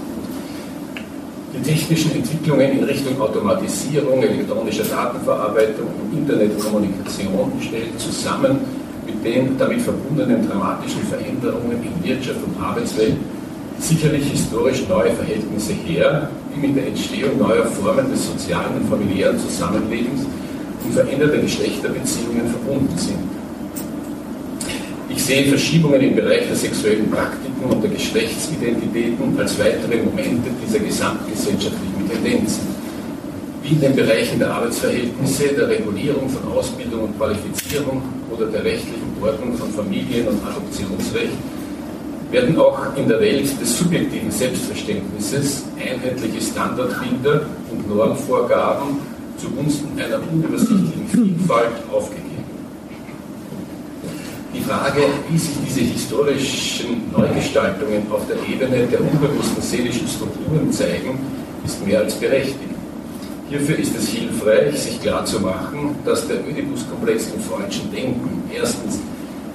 Die 1.52 1.67
technischen 1.67 2.12
Entwicklungen 2.12 2.78
in 2.78 2.84
Richtung 2.84 3.19
Automatisierung, 3.19 4.21
elektronischer 4.21 4.84
Datenverarbeitung 4.84 5.88
und 5.88 6.15
Internetkommunikation 6.15 7.54
stellen 7.60 7.97
zusammen 7.97 8.60
mit 9.08 9.26
den 9.26 9.58
damit 9.58 9.82
verbundenen 9.82 10.47
dramatischen 10.47 11.02
Veränderungen 11.10 11.82
in 11.82 12.08
Wirtschaft 12.08 12.39
und 12.45 12.63
Arbeitswelt 12.63 13.15
sicherlich 13.80 14.30
historisch 14.30 14.88
neue 14.88 15.12
Verhältnisse 15.12 15.73
her, 15.73 16.30
die 16.56 16.67
mit 16.67 16.76
der 16.76 16.86
Entstehung 16.86 17.39
neuer 17.39 17.65
Formen 17.65 18.12
des 18.12 18.28
sozialen 18.28 18.76
und 18.78 18.89
familiären 18.89 19.39
Zusammenlebens 19.39 20.28
und 20.88 20.93
veränderter 20.93 21.38
Geschlechterbeziehungen 21.38 22.47
verbunden 22.47 22.97
sind. 22.97 23.17
Ich 25.10 25.23
sehe 25.23 25.45
Verschiebungen 25.45 26.02
im 26.02 26.15
Bereich 26.15 26.47
der 26.47 26.56
sexuellen 26.56 27.10
Praktiken 27.10 27.63
und 27.69 27.82
der 27.82 27.89
Geschlechtsidentitäten 27.89 29.38
als 29.38 29.58
weitere 29.60 29.97
Momente 29.97 30.50
dieser 30.63 30.80
gesamtgesellschaftlichen 30.80 32.10
Tendenzen 32.10 32.78
wie 33.63 33.73
in 33.73 33.82
den 33.82 33.95
Bereichen 33.95 34.39
der 34.39 34.54
Arbeitsverhältnisse, 34.54 35.50
der 35.50 35.67
Regulierung 35.67 36.30
von 36.30 36.54
Ausbildung 36.54 37.06
und 37.06 37.17
Qualifizierung 37.17 38.02
oder 38.32 38.45
der 38.45 38.63
rechtlichen 38.63 39.12
Ordnung 39.21 39.56
von 39.56 39.69
Familien- 39.71 40.28
und 40.28 40.39
Adoptionsrecht, 40.45 41.34
werden 42.32 42.58
auch 42.58 42.95
in 42.95 43.10
der 43.10 43.19
Welt 43.19 43.50
des 43.60 43.78
subjektiven 43.78 44.32
Selbstverständnisses 44.32 45.63
einheitliche 45.76 46.41
Standardbilder 46.41 47.45
und 47.71 47.89
Normvorgaben 47.89 49.16
zugunsten 49.38 50.00
einer 50.00 50.19
unübersichtlichen 50.32 51.08
Vielfalt 51.08 51.73
aufgegeben. 51.91 52.28
Die 54.54 54.62
Frage, 54.62 55.02
wie 55.30 55.38
sich 55.38 55.56
diese 55.67 55.82
historischen 55.82 57.12
Neugestaltungen 57.12 58.12
auf 58.12 58.26
der 58.28 58.38
Ebene 58.47 58.88
der 58.88 59.02
unbewussten 59.02 59.62
seelischen 59.62 60.08
Strukturen 60.08 60.71
zeigen, 60.71 61.19
ist 61.65 61.86
mehr 61.86 62.00
als 62.00 62.15
berechtigt. 62.15 62.71
Hierfür 63.50 63.78
ist 63.78 63.95
es 63.95 64.10
hilfreich, 64.10 64.78
sich 64.78 65.02
klarzumachen, 65.02 65.95
dass 66.04 66.28
der 66.28 66.38
Oedipus-Komplex 66.45 67.28
im 67.34 67.41
freudschen 67.41 67.91
Denken 67.91 68.43
erstens 68.54 69.00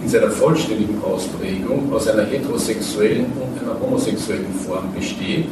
in 0.03 0.09
seiner 0.09 0.31
vollständigen 0.31 1.03
Ausprägung 1.03 1.93
aus 1.93 2.09
einer 2.09 2.25
heterosexuellen 2.25 3.27
und 3.27 3.61
einer 3.63 3.79
homosexuellen 3.79 4.53
Form 4.67 4.93
besteht, 4.95 5.47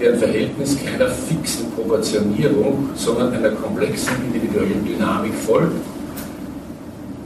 deren 0.00 0.18
Verhältnis 0.18 0.76
keiner 0.84 1.08
fixen 1.08 1.70
Proportionierung, 1.72 2.90
sondern 2.94 3.32
einer 3.32 3.50
komplexen 3.50 4.12
individuellen 4.26 4.84
Dynamik 4.84 5.34
folgt. 5.34 5.72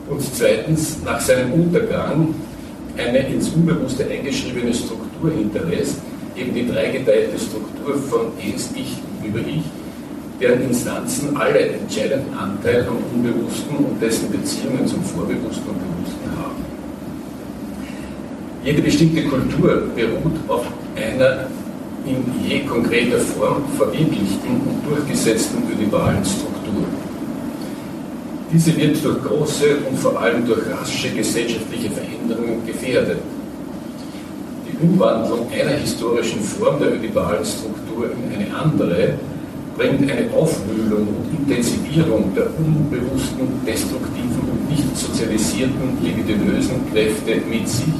Und 0.08 0.22
zweitens 0.34 0.98
nach 1.04 1.20
seinem 1.20 1.52
Untergang 1.52 2.34
eine 2.96 3.18
ins 3.28 3.48
Unbewusste 3.50 4.06
eingeschriebene 4.06 4.74
Struktur 4.74 5.30
hinterlässt, 5.30 5.96
eben 6.36 6.54
die 6.54 6.66
dreigeteilte 6.66 7.38
Struktur 7.38 7.96
von 8.08 8.32
Es, 8.38 8.70
Ich 8.74 8.96
und 9.02 9.28
Über-Ich, 9.28 9.64
deren 10.40 10.62
Instanzen 10.62 11.36
alle 11.36 11.60
entscheidenden 11.60 12.36
Anteil 12.36 12.86
am 12.88 12.98
Unbewussten 13.14 13.76
und 13.76 14.00
dessen 14.00 14.30
Beziehungen 14.30 14.86
zum 14.86 15.02
Vorbewussten 15.04 15.68
und 15.68 15.78
Bewussten 15.78 16.30
haben. 16.36 16.64
Jede 18.64 18.82
bestimmte 18.82 19.24
Kultur 19.24 19.82
beruht 19.94 20.36
auf 20.48 20.66
einer 20.96 21.46
in 22.06 22.24
je 22.48 22.64
konkreter 22.64 23.18
Form 23.18 23.62
verwirklichten 23.76 24.60
und 24.66 24.86
durchgesetzten 24.88 25.62
ödipalen 25.70 26.24
Struktur. 26.24 26.84
Diese 28.52 28.76
wird 28.76 29.04
durch 29.04 29.22
große 29.22 29.76
und 29.88 29.98
vor 29.98 30.18
allem 30.20 30.44
durch 30.46 30.60
rasche 30.70 31.10
gesellschaftliche 31.10 31.90
Veränderungen 31.90 32.66
gefährdet. 32.66 33.18
Die 34.66 34.76
Umwandlung 34.84 35.46
einer 35.52 35.76
historischen 35.76 36.40
Form 36.40 36.80
der 36.80 36.94
ödipalen 36.94 37.44
Struktur 37.44 38.10
in 38.10 38.34
eine 38.34 38.54
andere 38.54 39.14
bringt 39.76 40.10
eine 40.10 40.32
Aufwühlung 40.34 41.06
und 41.08 41.38
Intensivierung 41.38 42.34
der 42.34 42.48
unbewussten, 42.58 43.46
destruktiven 43.66 44.40
und 44.50 44.68
nicht 44.68 44.96
sozialisierten 44.96 45.98
libidinösen 46.02 46.90
Kräfte 46.92 47.40
mit 47.48 47.68
sich, 47.68 47.94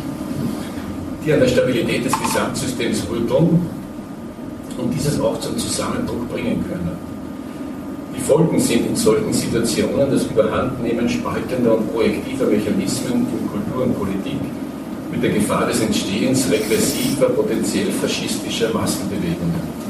die 1.25 1.33
an 1.33 1.41
der 1.41 1.49
Stabilität 1.49 2.05
des 2.05 2.13
Gesamtsystems 2.21 3.07
rütteln 3.11 3.61
dieses 5.01 5.21
auch 5.21 5.39
zum 5.41 5.57
Zusammenbruch 5.57 6.27
bringen 6.31 6.65
können. 6.69 6.91
Die 8.17 8.21
Folgen 8.21 8.61
sind 8.61 8.87
in 8.87 8.97
solchen 8.97 9.33
Situationen 9.33 10.11
das 10.11 10.25
Überhandnehmen 10.25 11.09
spaltender 11.09 11.79
und 11.79 11.93
projektiver 11.93 12.47
Mechanismen 12.47 13.27
in 13.27 13.49
Kultur 13.51 13.85
und 13.85 13.99
Politik 13.99 14.41
mit 15.11 15.23
der 15.23 15.31
Gefahr 15.31 15.67
des 15.67 15.81
Entstehens 15.81 16.47
regressiver, 16.51 17.31
potenziell 17.31 17.91
faschistischer 17.91 18.73
Massenbewegungen. 18.73 19.81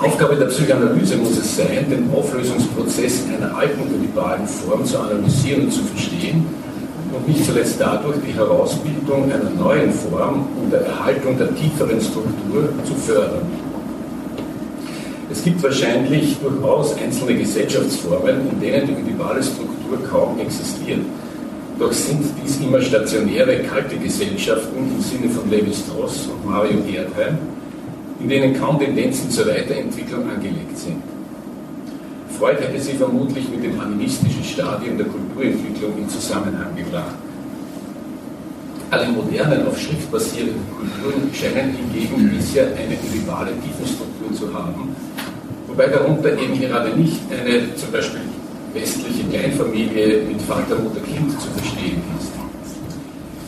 Aufgabe 0.00 0.36
der 0.36 0.46
Psychoanalyse 0.46 1.16
muss 1.16 1.36
es 1.38 1.56
sein, 1.56 1.86
den 1.90 2.10
Auflösungsprozess 2.14 3.24
einer 3.36 3.54
alten 3.56 3.82
ödipalen 3.94 4.46
Form 4.46 4.84
zu 4.84 4.98
analysieren 4.98 5.64
und 5.64 5.72
zu 5.72 5.82
verstehen 5.82 6.46
und 7.12 7.28
nicht 7.28 7.44
zuletzt 7.44 7.76
dadurch 7.78 8.16
die 8.26 8.32
Herausbildung 8.32 9.24
einer 9.32 9.50
neuen 9.50 9.92
Form 9.92 10.46
und 10.62 10.72
der 10.72 10.80
Erhaltung 10.80 11.38
der 11.38 11.54
tieferen 11.54 12.00
Struktur 12.00 12.68
zu 12.84 12.94
fördern. 12.94 13.46
Es 15.30 15.44
gibt 15.44 15.62
wahrscheinlich 15.62 16.38
durchaus 16.38 16.96
einzelne 16.96 17.34
Gesellschaftsformen, 17.34 18.50
in 18.50 18.60
denen 18.60 18.86
die 18.86 18.94
ödipale 18.94 19.42
Struktur 19.42 20.02
kaum 20.10 20.38
existiert. 20.40 21.00
Doch 21.78 21.92
sind 21.92 22.24
dies 22.42 22.58
immer 22.60 22.80
stationäre, 22.80 23.62
kalte 23.62 23.96
Gesellschaften 23.96 24.76
im 24.76 25.00
Sinne 25.00 25.30
von 25.30 25.48
Levi 25.50 25.72
Strauss 25.72 26.28
und 26.28 26.50
Mario 26.50 26.78
Erdheim, 26.90 27.38
in 28.20 28.28
denen 28.28 28.58
kaum 28.58 28.78
Tendenzen 28.78 29.30
zur 29.30 29.46
Weiterentwicklung 29.46 30.28
angelegt 30.28 30.76
sind. 30.76 31.02
Freud 32.38 32.60
hätte 32.60 32.80
sie 32.80 32.92
vermutlich 32.92 33.48
mit 33.48 33.64
dem 33.64 33.80
animistischen 33.80 34.44
Stadium 34.44 34.96
der 34.96 35.06
Kulturentwicklung 35.06 35.98
in 35.98 36.08
Zusammenhang 36.08 36.70
gebracht. 36.76 37.16
Alle 38.92 39.08
modernen, 39.08 39.66
auf 39.66 39.76
Schrift 39.76 40.08
basierenden 40.12 40.62
Kulturen 40.78 41.34
scheinen 41.34 41.74
hingegen 41.74 42.30
bisher 42.30 42.66
eine 42.66 42.96
rivale 43.12 43.50
Tiefenstruktur 43.60 44.32
zu 44.32 44.54
haben, 44.54 44.94
wobei 45.66 45.88
darunter 45.88 46.38
eben 46.38 46.60
gerade 46.60 46.96
nicht 46.96 47.20
eine 47.28 47.74
zum 47.74 47.90
Beispiel 47.90 48.20
westliche 48.72 49.24
Kleinfamilie 49.24 50.22
mit 50.22 50.40
Vater, 50.42 50.76
Mutter, 50.76 51.00
Kind 51.00 51.32
zu 51.40 51.48
verstehen 51.50 52.00
ist. 52.20 52.30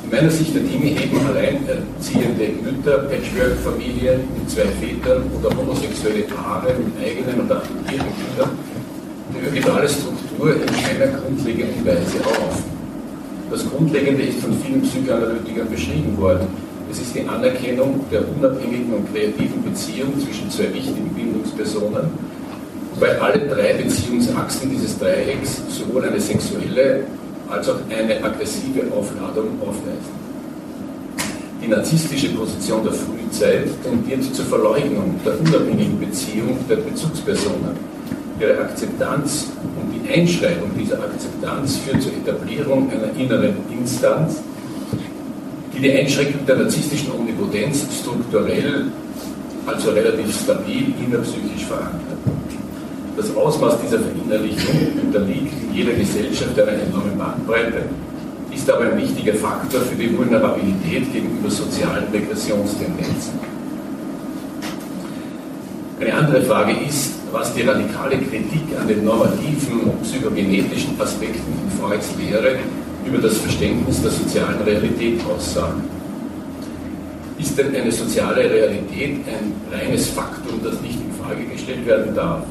In 0.03 0.11
meiner 0.11 0.31
Sicht 0.31 0.53
der 0.53 0.63
Dinge 0.63 0.99
heben 0.99 1.27
alleinerziehende 1.29 2.49
Mütter, 2.61 2.99
Patchwork-Familien 3.07 4.19
mit 4.37 4.51
zwei 4.51 4.67
Vätern 4.83 5.23
oder 5.39 5.57
homosexuelle 5.57 6.23
Paare 6.25 6.75
mit 6.75 6.93
eigenen 6.99 7.47
oder 7.47 7.63
adoptierten 7.63 8.11
Kindern 8.19 8.51
die 9.41 9.49
ögidale 9.49 9.89
Struktur 9.89 10.55
in 10.55 10.67
keiner 10.67 11.19
grundlegenden 11.19 11.85
Weise 11.85 12.25
auf. 12.25 12.63
Das 13.51 13.69
Grundlegende 13.69 14.23
ist 14.23 14.41
von 14.41 14.53
vielen 14.61 14.83
Psychoanalytikern 14.83 15.69
beschrieben 15.71 16.17
worden. 16.19 16.47
Es 16.91 17.01
ist 17.01 17.15
die 17.15 17.27
Anerkennung 17.27 18.05
der 18.11 18.23
unabhängigen 18.29 18.93
und 18.93 19.13
kreativen 19.13 19.63
Beziehung 19.63 20.13
zwischen 20.21 20.51
zwei 20.51 20.73
wichtigen 20.75 21.09
Bindungspersonen, 21.15 22.11
weil 22.99 23.17
alle 23.19 23.39
drei 23.47 23.75
Beziehungsachsen 23.75 24.71
dieses 24.71 24.99
Dreiecks 24.99 25.63
sowohl 25.69 26.05
eine 26.05 26.21
sexuelle 26.21 27.05
als 27.49 27.69
auch 27.69 27.79
eine 27.89 28.23
aggressive 28.23 28.83
Aufladung 28.93 29.61
aufweisen. 29.61 30.21
Die 31.63 31.69
narzisstische 31.69 32.31
Position 32.31 32.83
der 32.85 32.93
Frühzeit 32.93 33.69
tendiert 33.83 34.35
zur 34.35 34.45
Verleugnung 34.47 35.15
der 35.25 35.39
unabhängigen 35.39 35.99
Beziehung 35.99 36.57
der 36.69 36.77
Bezugspersonen. 36.77 38.00
Ihre 38.41 38.59
Akzeptanz 38.59 39.49
und 39.63 39.93
die 39.93 40.11
Einschreibung 40.11 40.71
dieser 40.79 40.99
Akzeptanz 40.99 41.77
führt 41.77 42.03
zur 42.03 42.13
Etablierung 42.13 42.91
einer 42.91 43.15
inneren 43.19 43.55
Instanz, 43.71 44.41
die 45.75 45.81
die 45.81 45.93
Einschränkung 45.93 46.47
der 46.47 46.57
narzisstischen 46.57 47.13
Omnipotenz 47.13 47.85
strukturell, 48.01 48.87
also 49.67 49.91
relativ 49.91 50.41
stabil 50.41 50.95
innerpsychisch 51.05 51.67
verankert. 51.67 52.01
Das 53.17 53.37
Ausmaß 53.37 53.75
dieser 53.83 53.99
Verinnerlichung 54.01 55.03
unterliegt 55.03 55.53
in 55.63 55.75
jeder 55.75 55.93
Gesellschaft 55.93 56.59
einer 56.59 56.73
enormen 56.73 57.19
Bandbreite, 57.19 57.83
ist 58.55 58.71
aber 58.71 58.91
ein 58.91 58.97
wichtiger 58.97 59.35
Faktor 59.35 59.83
für 59.83 59.97
die 59.97 60.17
Vulnerabilität 60.17 61.13
gegenüber 61.13 61.51
sozialen 61.51 62.05
Regressionstendenzen. 62.11 63.60
Eine 66.01 66.15
andere 66.15 66.41
Frage 66.41 66.73
ist, 66.89 67.13
was 67.31 67.53
die 67.53 67.61
radikale 67.61 68.17
Kritik 68.17 68.63
an 68.81 68.89
den 68.89 69.05
normativen 69.05 69.93
psychogenetischen 70.03 70.99
Aspekten 70.99 71.53
in 71.63 71.79
Freuds 71.79 72.09
Lehre 72.19 72.59
über 73.05 73.19
das 73.19 73.37
Verständnis 73.37 74.01
der 74.01 74.11
sozialen 74.11 74.63
Realität 74.63 75.21
aussagt. 75.27 75.83
Ist 77.39 77.59
denn 77.59 77.77
eine 77.77 77.93
soziale 77.93 78.49
Realität 78.49 79.19
ein 79.29 79.53
reines 79.71 80.09
Faktum, 80.09 80.61
das 80.65 80.81
nicht 80.81 80.99
in 80.99 81.13
Frage 81.23 81.45
gestellt 81.45 81.87
werden 81.87 82.15
darf? 82.15 82.45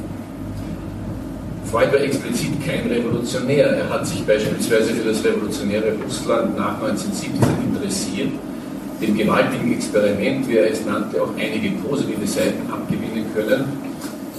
Freud 1.72 1.92
war 1.92 2.02
explizit 2.02 2.52
kein 2.64 2.88
Revolutionär. 2.88 3.66
Er 3.66 3.90
hat 3.90 4.06
sich 4.06 4.24
beispielsweise 4.28 4.94
für 4.94 5.10
das 5.10 5.24
revolutionäre 5.24 5.94
Russland 6.04 6.56
nach 6.56 6.82
1917 6.84 7.40
interessiert, 7.74 8.30
dem 9.02 9.18
gewaltigen 9.18 9.74
Experiment, 9.74 10.48
wie 10.48 10.58
er 10.58 10.72
es 10.72 10.86
nannte, 10.86 11.22
auch 11.22 11.32
einige 11.36 11.72
positive 11.78 12.28
Seiten 12.28 12.72
abgewinnen 12.72 13.09
können, 13.34 13.66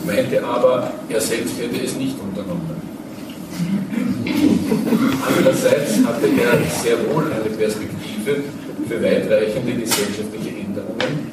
meinte 0.06 0.44
aber, 0.44 0.92
er 1.08 1.20
selbst 1.20 1.54
hätte 1.60 1.84
es 1.84 1.96
nicht 1.96 2.16
unternommen. 2.20 2.80
Andererseits 5.26 5.98
hatte 6.04 6.26
er 6.26 6.58
sehr 6.82 6.96
wohl 7.12 7.24
eine 7.24 7.50
Perspektive 7.56 8.44
für 8.88 9.02
weitreichende 9.02 9.72
gesellschaftliche 9.72 10.50
Änderungen, 10.50 11.30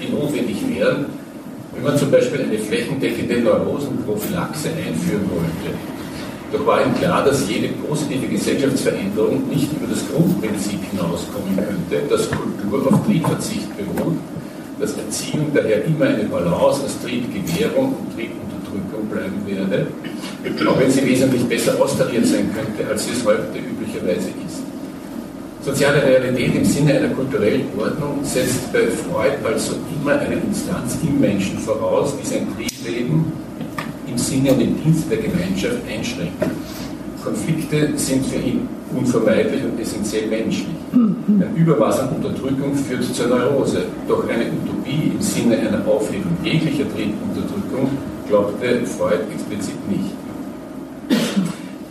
die 0.00 0.12
notwendig 0.12 0.56
wären, 0.68 1.06
wenn 1.74 1.84
man 1.84 1.96
zum 1.98 2.10
Beispiel 2.10 2.42
eine 2.42 2.58
flächendeckende 2.58 3.40
Neurosenprophylaxe 3.40 4.68
einführen 4.68 5.30
wollte, 5.30 5.76
doch 6.52 6.66
war 6.66 6.84
ihm 6.84 6.94
klar, 6.96 7.24
dass 7.24 7.48
jede 7.48 7.68
positive 7.74 8.26
Gesellschaftsveränderung 8.26 9.48
nicht 9.48 9.72
über 9.72 9.86
das 9.88 10.04
Grundprinzip 10.10 10.80
hinauskommen 10.90 11.56
könnte, 11.56 12.08
dass 12.08 12.28
Kultur 12.28 12.92
auf 12.92 13.06
Triebverzicht 13.06 13.68
beruht, 13.76 14.16
dass 14.80 14.96
Erziehung 14.96 15.50
daher 15.54 15.84
immer 15.84 16.06
eine 16.06 16.24
Balance 16.24 16.82
aus 16.84 16.96
Triebgewährung 17.04 17.94
und 17.94 18.16
Triebunterdrückung 18.16 19.06
bleiben 19.10 19.42
werde, 19.46 19.86
auch 20.68 20.80
wenn 20.80 20.90
sie 20.90 21.04
wesentlich 21.06 21.44
besser 21.44 21.80
austariert 21.80 22.26
sein 22.26 22.48
könnte, 22.54 22.90
als 22.90 23.06
es 23.06 23.24
heute 23.24 23.58
üblicherweise 23.58 24.30
ist. 24.46 24.62
Soziale 25.62 26.02
Realität 26.02 26.54
im 26.54 26.64
Sinne 26.64 26.94
einer 26.94 27.08
kulturellen 27.08 27.66
Ordnung 27.78 28.24
setzt 28.24 28.72
bei 28.72 28.86
Freud 28.88 29.32
also 29.44 29.74
immer 29.94 30.18
eine 30.18 30.36
Instanz 30.36 30.96
im 31.02 31.20
Menschen 31.20 31.58
voraus, 31.58 32.14
die 32.16 32.26
sein 32.26 32.46
Triebleben 32.56 33.26
im 34.08 34.16
Sinne 34.16 34.52
und 34.52 34.60
im 34.62 34.82
Dienst 34.82 35.10
der 35.10 35.18
Gemeinschaft 35.18 35.76
einschränkt. 35.86 36.42
Konflikte 37.22 37.90
sind 37.96 38.24
für 38.24 38.38
ihn 38.38 38.66
unvermeidlich 38.96 39.62
und 39.62 39.78
essentiell 39.78 40.28
menschlich. 40.28 40.79
Ein 40.92 41.54
Übermaß 41.56 42.00
an 42.00 42.08
Unterdrückung 42.16 42.74
führt 42.74 43.04
zur 43.04 43.28
Neurose. 43.28 43.84
Doch 44.08 44.28
eine 44.28 44.46
Utopie 44.46 45.12
im 45.14 45.22
Sinne 45.22 45.58
einer 45.58 45.86
Aufhebung 45.86 46.36
jeglicher 46.42 46.84
Triebunterdrückung 46.92 47.90
glaubte 48.28 48.86
Freud 48.86 49.20
explizit 49.32 49.88
nicht. 49.88 50.10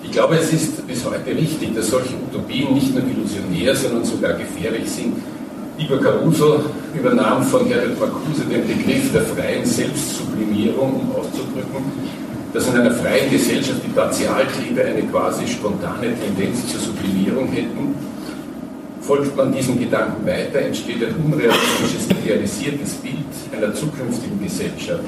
Ich 0.04 0.12
glaube, 0.12 0.36
es 0.36 0.52
ist 0.52 0.86
bis 0.88 1.06
heute 1.06 1.30
richtig, 1.36 1.76
dass 1.76 1.92
solche 1.92 2.16
Utopien 2.16 2.74
nicht 2.74 2.94
nur 2.94 3.04
illusionär, 3.04 3.76
sondern 3.76 4.04
sogar 4.04 4.34
gefährlich 4.34 4.90
sind. 4.90 5.16
Igor 5.78 6.00
Caruso 6.00 6.60
übernahm 6.94 7.44
von 7.44 7.66
Herbert 7.68 7.98
Marcuse 8.00 8.44
den 8.50 8.68
Begriff 8.68 9.14
der 9.14 9.22
freien 9.22 9.66
Selbstsublimierung, 9.66 11.02
um 11.02 11.16
auszudrücken, 11.16 11.86
dass 12.54 12.68
in 12.68 12.76
einer 12.76 12.92
freien 12.92 13.32
Gesellschaft 13.32 13.82
die 13.86 13.92
Partialtriebe 13.92 14.84
eine 14.84 15.04
quasi 15.04 15.48
spontane 15.48 16.14
Tendenz 16.20 16.68
zur 16.68 16.82
Sublimierung 16.82 17.48
hätten. 17.48 17.96
Folgt 19.10 19.34
man 19.36 19.52
diesem 19.52 19.80
Gedanken 19.80 20.24
weiter, 20.24 20.60
entsteht 20.60 21.04
ein 21.04 21.16
unrealistisches, 21.26 22.08
idealisiertes 22.12 22.94
Bild 22.98 23.26
einer 23.52 23.74
zukünftigen 23.74 24.40
Gesellschaft. 24.40 25.02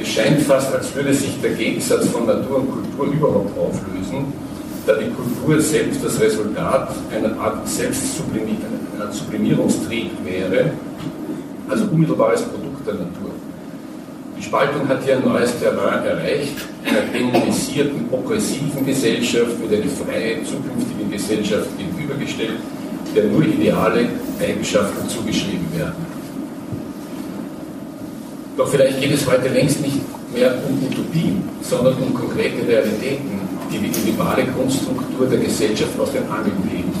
Es 0.00 0.08
scheint 0.08 0.40
fast, 0.40 0.74
als 0.74 0.94
würde 0.94 1.12
sich 1.12 1.38
der 1.42 1.50
Gegensatz 1.50 2.08
von 2.08 2.24
Natur 2.24 2.60
und 2.60 2.72
Kultur 2.72 3.08
überhaupt 3.12 3.50
auflösen, 3.58 4.32
da 4.86 4.94
die 4.94 5.10
Kultur 5.10 5.60
selbst 5.60 6.02
das 6.02 6.18
Resultat 6.18 6.88
einer 7.14 7.38
Art 7.38 7.68
Selbstsublimierungstrieb 7.68 10.12
wäre, 10.24 10.70
also 11.68 11.84
unmittelbares 11.92 12.40
Produkt 12.40 12.86
der 12.86 12.94
Natur. 12.94 13.32
Die 14.38 14.42
Spaltung 14.42 14.88
hat 14.88 15.04
hier 15.04 15.18
ein 15.18 15.28
neues 15.28 15.52
Terrain 15.60 16.02
erreicht, 16.02 16.66
einer 16.82 17.02
dämonisierten, 17.12 18.06
oppressiven 18.10 18.86
Gesellschaft 18.86 19.60
mit 19.60 19.70
einer 19.70 19.90
freien, 19.90 20.46
zukünftigen 20.46 21.10
Gesellschaft 21.10 21.68
gegenübergestellt, 21.76 22.60
der 23.14 23.24
nur 23.24 23.44
ideale 23.44 24.08
Eigenschaften 24.40 25.08
zugeschrieben 25.08 25.66
werden. 25.76 26.06
Doch 28.56 28.68
vielleicht 28.68 29.00
geht 29.00 29.12
es 29.12 29.26
heute 29.26 29.48
längst 29.48 29.80
nicht 29.80 30.00
mehr 30.34 30.54
um 30.68 30.86
Utopien, 30.86 31.42
sondern 31.62 31.94
um 31.94 32.14
konkrete 32.14 32.66
Realitäten, 32.66 33.40
die 33.70 33.78
die 33.78 33.86
individuelle 33.86 34.46
Grundstruktur 34.52 35.26
der 35.26 35.38
Gesellschaft 35.38 35.98
aus 35.98 36.12
den 36.12 36.24
Angeln 36.30 36.68
heben. 36.70 36.92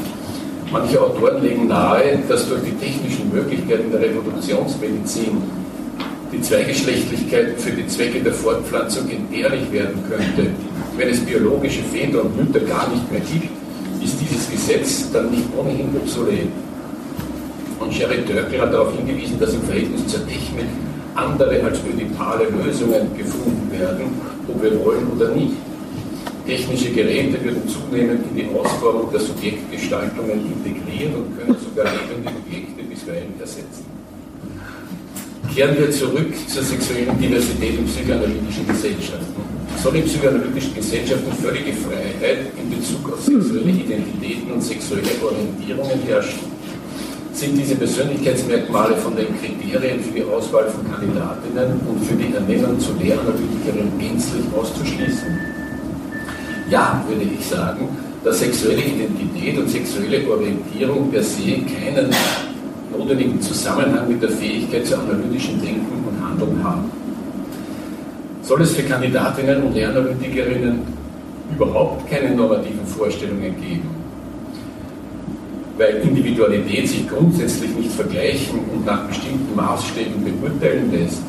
Manche 0.70 1.00
Autoren 1.00 1.42
legen 1.42 1.68
nahe, 1.68 2.18
dass 2.28 2.48
durch 2.48 2.62
die 2.62 2.72
technischen 2.72 3.30
Möglichkeiten 3.32 3.90
der 3.90 4.00
Reproduktionsmedizin 4.00 5.42
die 6.32 6.40
Zweigeschlechtlichkeit 6.40 7.60
für 7.60 7.72
die 7.72 7.86
Zwecke 7.86 8.20
der 8.20 8.32
Fortpflanzung 8.32 9.08
entbehrlich 9.10 9.70
werden 9.70 10.02
könnte. 10.08 10.50
Wenn 10.96 11.08
es 11.10 11.20
biologische 11.20 11.82
Väter 11.82 12.22
und 12.22 12.36
Mütter 12.36 12.60
gar 12.60 12.88
nicht 12.88 13.10
mehr 13.12 13.20
gibt, 13.20 13.50
ist 14.04 14.20
dieses 14.20 14.50
Gesetz 14.50 15.10
dann 15.12 15.30
nicht 15.30 15.46
ohnehin 15.56 15.88
obsolet. 15.96 16.48
Und 17.80 17.92
Sherry 17.92 18.22
Dörkel 18.24 18.60
hat 18.60 18.72
darauf 18.72 18.94
hingewiesen, 18.96 19.38
dass 19.40 19.54
im 19.54 19.62
Verhältnis 19.62 20.06
zur 20.06 20.26
Technik 20.26 20.66
andere 21.14 21.62
als 21.62 21.78
ödipale 21.84 22.44
Lösungen 22.48 23.16
gefunden 23.16 23.70
werden, 23.72 24.06
ob 24.48 24.62
wir 24.62 24.84
wollen 24.84 25.06
oder 25.14 25.28
nicht. 25.30 25.54
Technische 26.46 26.90
Geräte 26.90 27.42
würden 27.44 27.62
zunehmend 27.68 28.24
in 28.30 28.36
die 28.36 28.48
Ausformung 28.56 29.10
der 29.12 29.20
Subjektgestaltungen 29.20 30.40
integrieren 30.52 31.14
und 31.14 31.38
können 31.38 31.56
sogar 31.62 31.92
lebende 31.92 32.30
Objekte 32.30 32.82
bisweilen 32.82 33.34
ersetzen. 33.38 33.84
Kehren 35.54 35.78
wir 35.78 35.90
zurück 35.90 36.32
zur 36.48 36.62
sexuellen 36.62 37.18
Diversität 37.20 37.78
in 37.78 37.84
psychoanalytischen 37.84 38.66
Gesellschaften. 38.66 39.51
Soll 39.82 39.96
in 39.96 40.04
psychoanalytischen 40.04 40.74
Gesellschaften 40.74 41.32
völlige 41.42 41.72
Freiheit 41.72 42.38
in 42.56 42.70
Bezug 42.70 43.12
auf 43.12 43.20
sexuelle 43.20 43.70
Identitäten 43.70 44.52
und 44.52 44.62
sexuelle 44.62 45.10
Orientierungen 45.22 45.98
herrschen? 46.06 46.40
Sind 47.32 47.56
diese 47.58 47.74
Persönlichkeitsmerkmale 47.74 48.96
von 48.96 49.16
den 49.16 49.26
Kriterien 49.40 50.00
für 50.00 50.12
die 50.12 50.24
Auswahl 50.24 50.68
von 50.68 50.88
Kandidatinnen 50.88 51.80
und 51.88 52.04
für 52.04 52.14
die 52.14 52.32
Ernennung 52.32 52.78
zu 52.78 52.92
Lehranalytikerinnen 53.00 53.98
gänzlich 53.98 54.44
auszuschließen? 54.56 55.52
ja, 56.72 57.04
würde 57.06 57.24
ich 57.24 57.44
sagen, 57.46 57.88
dass 58.24 58.38
sexuelle 58.38 58.82
Identität 58.82 59.58
und 59.58 59.68
sexuelle 59.68 60.26
Orientierung 60.28 61.10
per 61.10 61.22
se 61.22 61.60
keinen 61.68 62.10
notwendigen 62.90 63.40
Zusammenhang 63.40 64.08
mit 64.08 64.22
der 64.22 64.30
Fähigkeit 64.30 64.86
zu 64.86 64.96
analytischen 64.98 65.60
Denken 65.60 66.04
und 66.08 66.24
Handeln 66.24 66.64
haben. 66.64 67.01
Soll 68.52 68.60
es 68.60 68.76
für 68.76 68.82
Kandidatinnen 68.82 69.62
und 69.62 69.74
Lernanalytikerinnen 69.74 70.80
überhaupt 71.54 72.06
keine 72.10 72.36
normativen 72.36 72.84
Vorstellungen 72.84 73.56
geben? 73.58 73.88
Weil 75.78 76.02
Individualität 76.02 76.86
sich 76.86 77.08
grundsätzlich 77.08 77.74
nicht 77.74 77.92
vergleichen 77.92 78.58
und 78.70 78.84
nach 78.84 79.08
bestimmten 79.08 79.56
Maßstäben 79.56 80.22
beurteilen 80.22 80.92
lässt. 80.92 81.22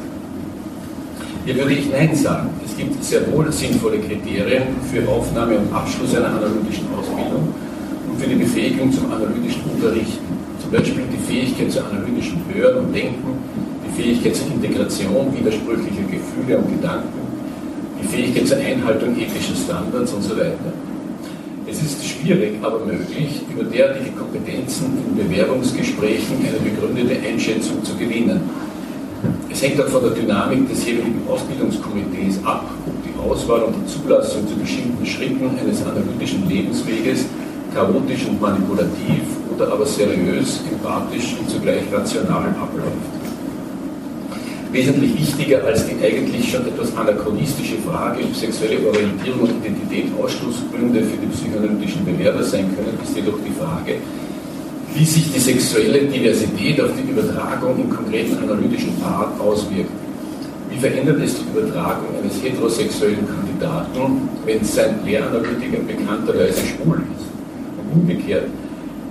Hier 1.46 1.56
würde 1.56 1.72
ich 1.72 1.90
Nein 1.90 2.14
sagen. 2.14 2.50
Es 2.66 2.76
gibt 2.76 3.02
sehr 3.02 3.22
wohl 3.32 3.50
sinnvolle 3.54 4.00
Kriterien 4.00 4.64
für 4.92 5.08
Aufnahme 5.08 5.60
und 5.60 5.74
Abschluss 5.74 6.14
einer 6.18 6.28
analytischen 6.28 6.88
Ausbildung 7.00 7.48
und 8.12 8.20
für 8.20 8.28
die 8.28 8.36
Befähigung 8.36 8.92
zum 8.92 9.10
analytischen 9.10 9.64
Unterrichten. 9.74 10.28
Zum 10.62 10.72
Beispiel 10.72 11.04
die 11.10 11.32
Fähigkeit 11.32 11.72
zu 11.72 11.86
analytischen 11.86 12.42
Hören 12.54 12.86
und 12.86 12.94
Denken, 12.94 13.38
Fähigkeit 13.96 14.36
zur 14.36 14.48
Integration 14.48 15.34
widersprüchlicher 15.38 16.04
Gefühle 16.10 16.58
und 16.58 16.70
Gedanken, 16.70 17.22
die 18.02 18.08
Fähigkeit 18.08 18.48
zur 18.48 18.58
Einhaltung 18.58 19.16
ethischer 19.16 19.56
Standards 19.56 20.14
und 20.14 20.24
so 20.24 20.36
weiter. 20.36 20.74
Es 21.68 21.82
ist 21.82 22.06
schwierig, 22.06 22.56
aber 22.62 22.80
möglich, 22.86 23.42
über 23.50 23.64
derartige 23.64 24.12
Kompetenzen 24.12 24.86
in 25.08 25.16
Bewerbungsgesprächen 25.16 26.38
eine 26.40 26.60
begründete 26.60 27.20
Einschätzung 27.26 27.84
zu 27.84 27.96
gewinnen. 27.96 28.42
Es 29.50 29.62
hängt 29.62 29.80
auch 29.80 29.88
von 29.88 30.02
der 30.02 30.12
Dynamik 30.12 30.68
des 30.68 30.86
jeweiligen 30.86 31.22
Ausbildungskomitees 31.30 32.40
ab, 32.44 32.70
ob 32.86 32.94
die 33.04 33.18
Auswahl 33.20 33.64
und 33.64 33.76
die 33.76 33.88
Zulassung 33.88 34.48
zu 34.48 34.56
bestimmten 34.56 35.06
Schritten 35.06 35.50
eines 35.58 35.82
analytischen 35.86 36.50
Lebensweges 36.50 37.26
chaotisch 37.74 38.28
und 38.28 38.42
manipulativ 38.42 39.24
oder 39.56 39.72
aber 39.72 39.86
seriös, 39.86 40.62
empathisch 40.70 41.36
und 41.40 41.50
zugleich 41.50 41.84
rational 41.92 42.50
abläuft. 42.50 43.23
Wesentlich 44.74 45.14
wichtiger 45.16 45.64
als 45.66 45.86
die 45.86 45.94
eigentlich 46.04 46.50
schon 46.50 46.66
etwas 46.66 46.98
anachronistische 46.98 47.78
Frage, 47.86 48.24
ob 48.24 48.36
sexuelle 48.36 48.80
Orientierung 48.88 49.42
und 49.42 49.64
Identität 49.64 50.06
Ausschlussgründe 50.20 51.04
für 51.04 51.18
die 51.18 51.28
psychoanalytischen 51.28 52.04
Bewerber 52.04 52.42
sein 52.42 52.76
können, 52.76 52.98
ist 53.04 53.16
jedoch 53.16 53.38
die 53.46 53.54
Frage, 53.54 54.02
wie 54.96 55.06
sich 55.06 55.32
die 55.32 55.40
sexuelle 55.40 56.02
Diversität 56.08 56.82
auf 56.82 56.90
die 56.98 57.08
Übertragung 57.08 57.84
im 57.84 57.90
konkreten 57.96 58.36
analytischen 58.42 59.00
Part 59.00 59.40
auswirkt. 59.40 59.92
Wie 60.72 60.80
verändert 60.80 61.22
es 61.22 61.36
die 61.36 61.56
Übertragung 61.56 62.08
eines 62.20 62.42
heterosexuellen 62.44 63.28
Kandidaten, 63.28 64.28
wenn 64.44 64.66
sein 64.66 64.96
Lehranalytiker 65.06 65.84
bekannterweise 65.86 66.62
schwul 66.66 67.04
ist? 67.14 67.30
Und 67.78 68.02
umgekehrt, 68.02 68.48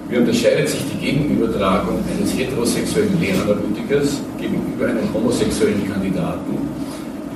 wie 0.08 0.16
unterscheidet 0.16 0.68
sich 0.68 0.82
die 0.92 1.06
Gegenübertragung 1.06 2.00
eines 2.18 2.36
heterosexuellen 2.36 3.20
Lehranalytikers 3.20 4.20
gegenüber 4.42 4.86
einem 4.86 5.14
homosexuellen 5.14 5.90
Kandidaten 5.90 6.58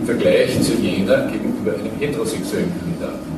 im 0.01 0.07
Vergleich 0.07 0.61
zu 0.61 0.73
jener 0.75 1.29
gegenüber 1.29 1.73
einem 1.73 1.95
heterosexuellen 1.99 2.73
Kandidaten? 2.79 3.37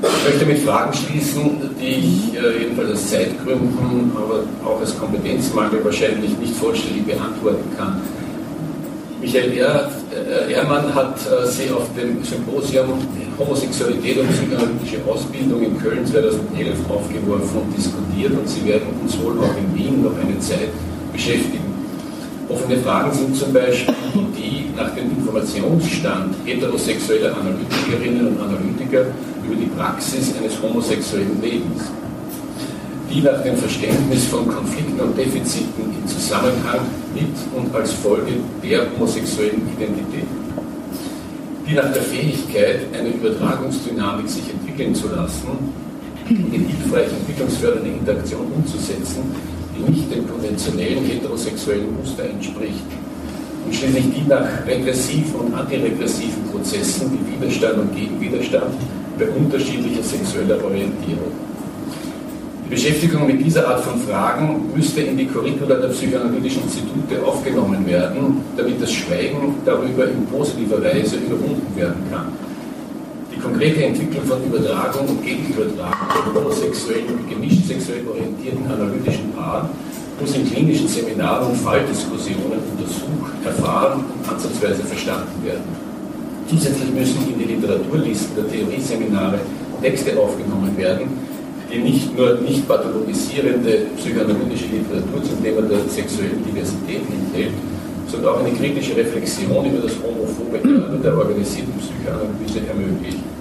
Ich 0.00 0.24
möchte 0.32 0.46
mit 0.46 0.58
Fragen 0.58 0.92
schließen, 0.92 1.58
die 1.80 1.86
ich 1.86 2.34
äh, 2.34 2.62
jedenfalls 2.62 2.92
aus 2.92 3.10
Zeitgründen, 3.10 4.12
aber 4.14 4.44
auch 4.64 4.80
aus 4.80 4.96
Kompetenzmangel 4.98 5.84
wahrscheinlich 5.84 6.36
nicht 6.38 6.54
vollständig 6.54 7.06
beantworten 7.06 7.64
kann. 7.76 8.00
Michael 9.20 9.52
äh, 9.52 10.52
Ehrmann 10.52 10.94
hat 10.94 11.18
äh, 11.26 11.46
sie 11.46 11.70
auf 11.70 11.88
dem 11.96 12.22
Symposium 12.22 12.92
Homosexualität 13.36 14.18
und 14.18 14.28
psychoanalytische 14.30 14.98
Ausbildung 15.08 15.62
in 15.62 15.78
Köln 15.78 16.06
2011 16.06 16.78
aufgeworfen 16.88 17.62
und 17.62 17.76
diskutiert 17.76 18.32
und 18.32 18.48
sie 18.48 18.64
werden 18.64 18.88
uns 19.02 19.18
wohl 19.18 19.38
auch 19.40 19.56
in 19.56 19.74
Wien 19.76 20.02
noch 20.02 20.16
eine 20.16 20.38
Zeit 20.38 20.70
beschäftigen. 21.12 21.67
Offene 22.48 22.78
Fragen 22.78 23.12
sind 23.12 23.36
zum 23.36 23.52
Beispiel 23.52 23.94
die 24.36 24.70
nach 24.74 24.94
dem 24.94 25.10
Informationsstand 25.10 26.34
heterosexueller 26.46 27.36
Analytikerinnen 27.36 28.28
und 28.28 28.40
Analytiker 28.40 29.04
über 29.44 29.54
die 29.54 29.66
Praxis 29.76 30.32
eines 30.38 30.60
homosexuellen 30.62 31.42
Lebens, 31.42 31.82
die 33.12 33.20
nach 33.20 33.42
dem 33.42 33.54
Verständnis 33.54 34.26
von 34.26 34.48
Konflikten 34.48 34.98
und 34.98 35.18
Defiziten 35.18 35.92
im 35.94 36.06
Zusammenhang 36.06 36.80
mit 37.14 37.34
und 37.54 37.74
als 37.74 37.92
Folge 37.92 38.32
der 38.62 38.86
homosexuellen 38.92 39.68
Identität, 39.76 40.28
die 41.68 41.74
nach 41.74 41.92
der 41.92 42.02
Fähigkeit, 42.02 42.80
eine 42.98 43.10
Übertragungsdynamik 43.10 44.28
sich 44.28 44.44
entwickeln 44.48 44.94
zu 44.94 45.08
lassen 45.08 45.48
und 46.30 46.54
in 46.54 46.66
hilfreiche 46.66 47.10
entwicklungsfördernde 47.10 47.90
Interaktion 47.90 48.46
umzusetzen, 48.56 49.22
nicht 49.86 50.12
dem 50.12 50.28
konventionellen 50.28 51.04
heterosexuellen 51.04 51.96
Muster 51.98 52.24
entspricht 52.24 52.88
und 53.64 53.74
schließlich 53.74 54.06
die 54.14 54.28
nach 54.28 54.66
regressiven 54.66 55.34
und 55.40 55.54
antiregressiven 55.54 56.44
Prozessen 56.50 57.10
wie 57.12 57.34
Widerstand 57.34 57.78
und 57.78 57.94
Gegenwiderstand 57.94 58.74
bei 59.18 59.28
unterschiedlicher 59.28 60.02
sexueller 60.02 60.62
Orientierung. 60.64 61.32
Die 62.64 62.74
Beschäftigung 62.74 63.26
mit 63.26 63.44
dieser 63.44 63.66
Art 63.66 63.80
von 63.80 63.98
Fragen 64.00 64.70
müsste 64.74 65.00
in 65.00 65.16
die 65.16 65.26
Curricula 65.26 65.76
der 65.76 65.88
psychoanalytischen 65.88 66.62
Institute 66.64 67.24
aufgenommen 67.24 67.86
werden, 67.86 68.42
damit 68.56 68.80
das 68.80 68.92
Schweigen 68.92 69.54
darüber 69.64 70.04
in 70.04 70.26
positiver 70.26 70.82
Weise 70.82 71.16
überwunden 71.16 71.74
werden 71.74 72.02
kann. 72.10 72.47
Konkrete 73.48 73.82
Entwicklung 73.82 74.24
von 74.26 74.44
Übertragung 74.44 75.08
und 75.08 75.24
Gegenübertragung 75.24 76.08
von 76.12 76.34
homosexuellen 76.34 77.08
und 77.08 77.30
gemischt 77.30 77.64
sexuell 77.66 78.06
orientierten 78.06 78.66
analytischen 78.70 79.32
Paaren 79.32 79.70
muss 80.20 80.36
in 80.36 80.44
klinischen 80.44 80.86
Seminaren 80.86 81.48
und 81.48 81.56
Falldiskussionen 81.56 82.60
untersucht, 82.76 83.32
erfahren 83.46 84.04
und 84.04 84.28
ansatzweise 84.28 84.84
verstanden 84.84 85.42
werden. 85.46 85.64
Zusätzlich 86.46 86.92
müssen 86.92 87.24
in 87.32 87.38
die 87.38 87.54
Literaturlisten 87.54 88.36
der 88.36 88.52
Theorieseminare 88.52 89.40
Texte 89.80 90.20
aufgenommen 90.20 90.76
werden, 90.76 91.08
die 91.72 91.78
nicht 91.78 92.14
nur 92.14 92.34
nicht 92.42 92.68
pathologisierende 92.68 93.86
psychoanalytische 93.96 94.66
Literatur 94.76 95.24
zum 95.24 95.42
Thema 95.42 95.62
der 95.62 95.88
sexuellen 95.88 96.44
Diversität 96.44 97.00
enthält, 97.00 97.54
sondern 98.08 98.34
auch 98.34 98.40
eine 98.40 98.52
kritische 98.52 98.94
Reflexion 98.94 99.64
über 99.64 99.80
das 99.88 99.96
homophobe 100.04 100.58
Erbe 100.58 100.98
der 101.02 101.16
organisierten 101.16 101.72
Psychoanalyse 101.80 102.60
ermöglicht. 102.68 103.37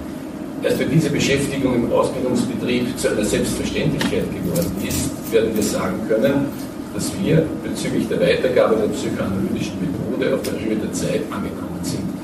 Erst 0.63 0.79
wenn 0.79 0.89
diese 0.89 1.09
Beschäftigung 1.09 1.75
im 1.75 1.91
Ausbildungsbetrieb 1.91 2.97
zu 2.97 3.09
einer 3.11 3.23
Selbstverständlichkeit 3.23 4.25
geworden 4.33 4.71
ist, 4.87 5.31
werden 5.31 5.55
wir 5.55 5.63
sagen 5.63 5.99
können, 6.07 6.47
dass 6.93 7.11
wir 7.21 7.45
bezüglich 7.63 8.07
der 8.07 8.19
Weitergabe 8.19 8.75
der 8.75 8.87
psychoanalytischen 8.87 9.77
Methode 9.79 10.35
auf 10.35 10.41
der 10.41 10.53
Höhe 10.53 10.75
der 10.75 10.91
Zeit 10.93 11.21
angekommen 11.29 11.79
sind. 11.83 12.16